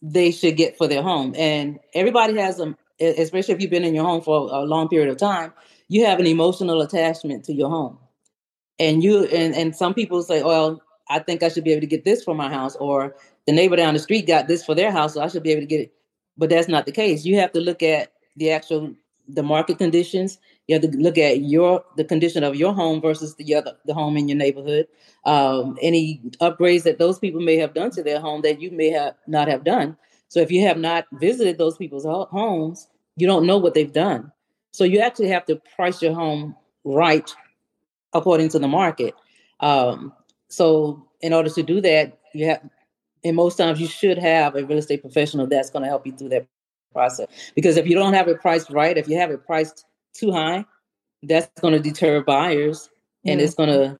they 0.02 0.30
should 0.30 0.56
get 0.56 0.78
for 0.78 0.86
their 0.86 1.02
home. 1.02 1.34
And 1.36 1.78
everybody 1.94 2.36
has 2.38 2.60
a 2.60 2.74
especially 3.00 3.54
if 3.54 3.62
you've 3.62 3.70
been 3.70 3.84
in 3.84 3.94
your 3.94 4.04
home 4.04 4.20
for 4.20 4.50
a 4.50 4.62
long 4.62 4.88
period 4.88 5.08
of 5.08 5.16
time, 5.16 5.52
you 5.88 6.04
have 6.04 6.18
an 6.20 6.26
emotional 6.26 6.82
attachment 6.82 7.44
to 7.46 7.52
your 7.52 7.70
home. 7.70 7.98
And 8.78 9.02
you 9.02 9.24
and 9.24 9.54
and 9.54 9.74
some 9.76 9.94
people 9.94 10.22
say 10.22 10.42
well 10.42 10.80
i 11.10 11.18
think 11.18 11.42
i 11.42 11.48
should 11.48 11.64
be 11.64 11.72
able 11.72 11.82
to 11.82 11.86
get 11.86 12.04
this 12.04 12.22
for 12.24 12.34
my 12.34 12.48
house 12.48 12.76
or 12.76 13.14
the 13.46 13.52
neighbor 13.52 13.76
down 13.76 13.94
the 13.94 14.00
street 14.00 14.26
got 14.26 14.48
this 14.48 14.64
for 14.64 14.74
their 14.74 14.90
house 14.90 15.14
so 15.14 15.20
i 15.20 15.28
should 15.28 15.42
be 15.42 15.50
able 15.50 15.62
to 15.62 15.66
get 15.66 15.80
it. 15.80 15.92
But 16.38 16.48
that's 16.48 16.68
not 16.68 16.86
the 16.86 16.92
case. 16.92 17.26
You 17.26 17.36
have 17.36 17.52
to 17.52 17.60
look 17.60 17.82
at 17.82 18.12
the 18.36 18.50
actual 18.50 18.94
the 19.28 19.42
market 19.42 19.78
conditions 19.78 20.38
you 20.70 20.80
have 20.80 20.90
to 20.90 20.98
look 20.98 21.18
at 21.18 21.40
your 21.40 21.84
the 21.96 22.04
condition 22.04 22.44
of 22.44 22.54
your 22.56 22.72
home 22.72 23.00
versus 23.00 23.34
the 23.36 23.54
other 23.54 23.76
the 23.86 23.94
home 23.94 24.16
in 24.16 24.28
your 24.28 24.38
neighborhood 24.38 24.86
um, 25.26 25.76
any 25.82 26.22
upgrades 26.40 26.84
that 26.84 26.98
those 26.98 27.18
people 27.18 27.40
may 27.40 27.56
have 27.56 27.74
done 27.74 27.90
to 27.90 28.02
their 28.02 28.20
home 28.20 28.42
that 28.42 28.60
you 28.60 28.70
may 28.70 28.88
have 28.88 29.14
not 29.26 29.48
have 29.48 29.64
done 29.64 29.96
so 30.28 30.40
if 30.40 30.50
you 30.50 30.62
have 30.62 30.78
not 30.78 31.06
visited 31.14 31.58
those 31.58 31.76
people's 31.76 32.04
homes 32.30 32.88
you 33.16 33.26
don't 33.26 33.46
know 33.46 33.58
what 33.58 33.74
they've 33.74 33.92
done 33.92 34.30
so 34.72 34.84
you 34.84 35.00
actually 35.00 35.28
have 35.28 35.44
to 35.46 35.56
price 35.76 36.00
your 36.00 36.14
home 36.14 36.54
right 36.84 37.34
according 38.12 38.48
to 38.50 38.58
the 38.58 38.68
market. 38.68 39.14
Um, 39.60 40.12
so 40.48 41.08
in 41.20 41.32
order 41.32 41.50
to 41.50 41.62
do 41.62 41.80
that, 41.80 42.18
you 42.34 42.46
have, 42.46 42.68
and 43.24 43.36
most 43.36 43.56
times 43.56 43.80
you 43.80 43.86
should 43.86 44.18
have 44.18 44.56
a 44.56 44.64
real 44.64 44.78
estate 44.78 45.02
professional 45.02 45.46
that's 45.46 45.70
going 45.70 45.82
to 45.82 45.88
help 45.88 46.06
you 46.06 46.12
through 46.12 46.30
that 46.30 46.46
process. 46.92 47.28
Because 47.54 47.76
if 47.76 47.86
you 47.86 47.94
don't 47.94 48.14
have 48.14 48.28
it 48.28 48.40
priced 48.40 48.70
right, 48.70 48.96
if 48.96 49.08
you 49.08 49.18
have 49.18 49.30
it 49.30 49.44
priced 49.46 49.84
too 50.14 50.32
high, 50.32 50.64
that's 51.22 51.48
going 51.60 51.74
to 51.74 51.80
deter 51.80 52.22
buyers, 52.22 52.90
and 53.24 53.40
it's 53.40 53.54
going 53.54 53.68
to 53.68 53.98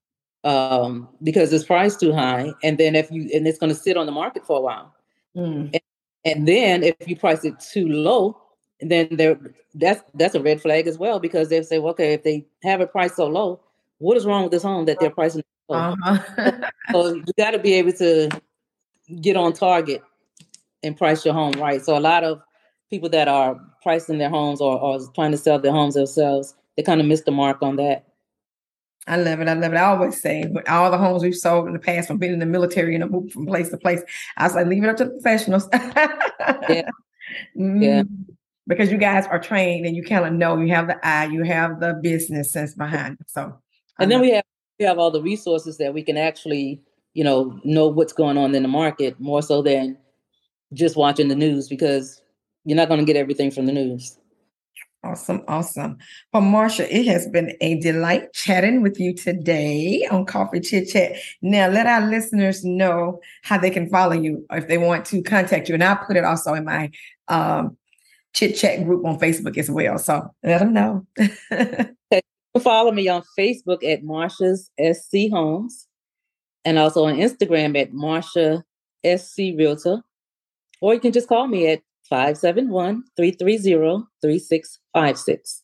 um, 0.48 1.08
because 1.22 1.52
it's 1.52 1.64
priced 1.64 2.00
too 2.00 2.12
high. 2.12 2.52
And 2.62 2.78
then 2.78 2.94
if 2.94 3.10
you 3.10 3.30
and 3.34 3.46
it's 3.46 3.58
going 3.58 3.72
to 3.72 3.78
sit 3.78 3.96
on 3.96 4.06
the 4.06 4.12
market 4.12 4.46
for 4.46 4.58
a 4.58 4.60
while, 4.60 4.94
mm. 5.36 5.70
and, 5.72 5.80
and 6.24 6.48
then 6.48 6.82
if 6.82 6.96
you 7.06 7.16
price 7.16 7.44
it 7.44 7.60
too 7.60 7.88
low, 7.88 8.40
then 8.80 9.08
there 9.10 9.38
that's 9.74 10.02
that's 10.14 10.34
a 10.34 10.42
red 10.42 10.60
flag 10.60 10.86
as 10.86 10.98
well 10.98 11.20
because 11.20 11.48
they 11.48 11.62
say, 11.62 11.78
well, 11.78 11.92
okay, 11.92 12.14
if 12.14 12.22
they 12.22 12.46
have 12.62 12.80
it 12.80 12.92
priced 12.92 13.16
so 13.16 13.26
low, 13.26 13.60
what 13.98 14.16
is 14.16 14.26
wrong 14.26 14.44
with 14.44 14.52
this 14.52 14.62
home 14.62 14.86
that 14.86 14.98
they're 15.00 15.10
pricing? 15.10 15.42
Uh-huh. 15.68 16.70
so 16.90 17.14
you 17.14 17.24
got 17.38 17.52
to 17.52 17.58
be 17.58 17.74
able 17.74 17.92
to 17.92 18.28
get 19.20 19.36
on 19.36 19.52
target 19.52 20.02
and 20.82 20.96
price 20.96 21.24
your 21.24 21.34
home 21.34 21.52
right. 21.52 21.84
So 21.84 21.96
a 21.96 22.00
lot 22.00 22.24
of 22.24 22.42
people 22.88 23.08
that 23.10 23.28
are 23.28 23.60
pricing 23.82 24.18
their 24.18 24.30
homes 24.30 24.60
or, 24.60 24.78
or 24.80 24.98
trying 25.14 25.30
to 25.32 25.38
sell 25.38 25.58
their 25.58 25.72
homes 25.72 25.94
themselves, 25.94 26.54
they 26.76 26.82
kind 26.82 27.00
of 27.00 27.06
missed 27.06 27.24
the 27.24 27.30
mark 27.30 27.62
on 27.62 27.76
that. 27.76 28.06
I 29.06 29.16
love 29.16 29.40
it. 29.40 29.48
I 29.48 29.54
love 29.54 29.72
it. 29.72 29.76
I 29.76 29.84
always 29.84 30.20
say, 30.20 30.44
with 30.50 30.68
all 30.68 30.90
the 30.90 30.98
homes 30.98 31.22
we've 31.22 31.34
sold 31.34 31.66
in 31.66 31.72
the 31.72 31.78
past 31.78 32.06
from 32.06 32.18
being 32.18 32.34
in 32.34 32.38
the 32.38 32.46
military 32.46 32.94
and 32.94 33.10
moving 33.10 33.30
from 33.30 33.46
place 33.46 33.70
to 33.70 33.76
place, 33.76 34.02
I 34.36 34.44
was 34.44 34.54
like, 34.54 34.66
leave 34.66 34.84
it 34.84 34.90
up 34.90 34.96
to 34.98 35.04
the 35.06 35.10
professionals. 35.10 35.68
yeah. 35.72 36.88
Yeah. 37.48 38.02
Mm-hmm. 38.02 38.32
Because 38.66 38.90
you 38.90 38.98
guys 38.98 39.24
are 39.26 39.38
trained 39.38 39.86
and 39.86 39.94
you 39.94 40.02
kind 40.02 40.24
of 40.24 40.32
know 40.32 40.56
you 40.56 40.68
have 40.74 40.88
the 40.88 40.98
eye, 41.06 41.26
you 41.26 41.44
have 41.44 41.78
the 41.78 41.94
business 42.02 42.50
sense 42.50 42.74
behind 42.74 43.18
it. 43.20 43.30
So 43.30 43.56
and 44.00 44.10
then 44.10 44.20
we 44.20 44.32
have 44.32 44.44
we 44.80 44.84
have 44.86 44.98
all 44.98 45.10
the 45.10 45.22
resources 45.22 45.78
that 45.78 45.94
we 45.94 46.02
can 46.02 46.16
actually, 46.16 46.82
you 47.14 47.22
know, 47.22 47.60
know 47.62 47.86
what's 47.86 48.12
going 48.12 48.36
on 48.36 48.54
in 48.54 48.62
the 48.62 48.68
market 48.68 49.20
more 49.20 49.42
so 49.42 49.62
than 49.62 49.96
just 50.72 50.96
watching 50.96 51.28
the 51.28 51.34
news 51.34 51.68
because 51.68 52.20
you're 52.64 52.76
not 52.76 52.88
going 52.88 53.00
to 53.00 53.06
get 53.06 53.16
everything 53.16 53.50
from 53.50 53.66
the 53.66 53.72
news. 53.72 54.16
Awesome, 55.02 55.42
awesome. 55.48 55.96
Well, 56.32 56.42
Marsha, 56.42 56.86
it 56.90 57.06
has 57.06 57.26
been 57.28 57.56
a 57.62 57.80
delight 57.80 58.34
chatting 58.34 58.82
with 58.82 59.00
you 59.00 59.14
today 59.14 60.06
on 60.10 60.26
Koffee 60.26 60.60
Chitchat. 60.60 61.18
Now, 61.40 61.68
let 61.68 61.86
our 61.86 62.02
listeners 62.02 62.64
know 62.64 63.20
how 63.42 63.56
they 63.56 63.70
can 63.70 63.88
follow 63.88 64.12
you 64.12 64.44
if 64.50 64.68
they 64.68 64.76
want 64.76 65.06
to 65.06 65.22
contact 65.22 65.70
you. 65.70 65.74
And 65.74 65.82
I'll 65.82 65.96
put 65.96 66.18
it 66.18 66.24
also 66.24 66.52
in 66.52 66.66
my 66.66 66.90
um, 67.28 67.78
Chit 68.34 68.56
Chat 68.56 68.84
group 68.84 69.06
on 69.06 69.18
Facebook 69.18 69.56
as 69.56 69.70
well. 69.70 69.96
So 69.96 70.34
let 70.42 70.58
them 70.58 70.74
know. 70.74 71.06
Follow 72.62 72.92
me 72.92 73.08
on 73.08 73.22
Facebook 73.38 73.82
at 73.82 74.02
Marsha's 74.02 74.70
SC 74.78 75.30
Homes 75.32 75.86
and 76.64 76.78
also 76.78 77.04
on 77.06 77.16
Instagram 77.16 77.80
at 77.80 77.92
Marsha 77.92 78.62
SC 79.04 79.56
Realtor. 79.56 80.02
Or 80.82 80.92
you 80.92 81.00
can 81.00 81.12
just 81.12 81.28
call 81.28 81.46
me 81.46 81.68
at 81.68 81.80
571 82.10 83.04
330 83.16 84.04
3656. 84.20 85.62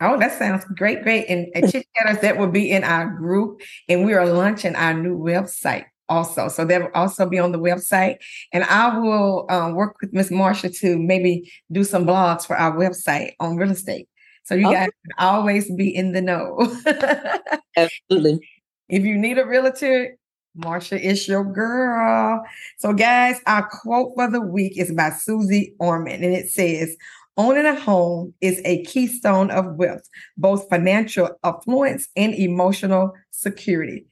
Oh, 0.00 0.18
that 0.18 0.36
sounds 0.36 0.64
great, 0.76 1.02
great. 1.04 1.26
And, 1.28 1.46
and 1.54 1.70
chit 1.70 1.86
chatters 1.96 2.20
that 2.22 2.36
will 2.36 2.50
be 2.50 2.70
in 2.70 2.82
our 2.82 3.06
group. 3.06 3.62
And 3.88 4.04
we 4.04 4.14
are 4.14 4.26
launching 4.26 4.74
our 4.74 4.92
new 4.92 5.16
website 5.16 5.84
also. 6.08 6.48
So 6.48 6.64
that 6.64 6.80
will 6.82 6.90
also 6.94 7.28
be 7.28 7.38
on 7.38 7.52
the 7.52 7.60
website. 7.60 8.16
And 8.52 8.64
I 8.64 8.98
will 8.98 9.46
um, 9.48 9.74
work 9.74 9.96
with 10.00 10.12
Miss 10.12 10.30
Marsha 10.30 10.76
to 10.80 10.98
maybe 10.98 11.50
do 11.70 11.84
some 11.84 12.04
blogs 12.04 12.44
for 12.44 12.56
our 12.56 12.76
website 12.76 13.34
on 13.38 13.56
real 13.56 13.70
estate. 13.70 14.08
So 14.44 14.56
you 14.56 14.66
okay. 14.66 14.74
guys 14.74 14.90
can 15.04 15.26
always 15.26 15.72
be 15.72 15.94
in 15.94 16.12
the 16.12 16.20
know. 16.20 16.58
Absolutely. 17.76 18.40
If 18.88 19.04
you 19.04 19.16
need 19.16 19.38
a 19.38 19.46
realtor, 19.46 20.16
Marsha 20.58 21.00
is 21.00 21.26
your 21.26 21.44
girl. 21.44 22.44
So, 22.78 22.92
guys, 22.92 23.40
our 23.46 23.68
quote 23.68 24.12
for 24.14 24.30
the 24.30 24.40
week 24.40 24.78
is 24.78 24.92
by 24.92 25.10
Suze 25.10 25.68
Orman, 25.78 26.22
and 26.22 26.34
it 26.34 26.48
says, 26.50 26.96
Owning 27.38 27.64
a 27.64 27.78
home 27.78 28.34
is 28.42 28.60
a 28.66 28.84
keystone 28.84 29.50
of 29.50 29.76
wealth, 29.76 30.06
both 30.36 30.68
financial 30.68 31.30
affluence 31.42 32.08
and 32.14 32.34
emotional 32.34 33.14
security. 33.30 34.04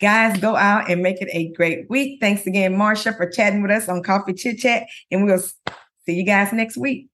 Guys, 0.00 0.40
go 0.40 0.56
out 0.56 0.90
and 0.90 1.02
make 1.02 1.20
it 1.20 1.28
a 1.32 1.52
great 1.52 1.88
week. 1.90 2.18
Thanks 2.20 2.46
again, 2.46 2.74
Marsha, 2.74 3.14
for 3.14 3.28
chatting 3.28 3.60
with 3.60 3.70
us 3.70 3.88
on 3.88 4.02
Koffee 4.02 4.34
Chitchat, 4.34 4.86
and 5.10 5.24
we'll 5.24 5.38
see 5.38 6.14
you 6.14 6.24
guys 6.24 6.52
next 6.52 6.78
week. 6.78 7.11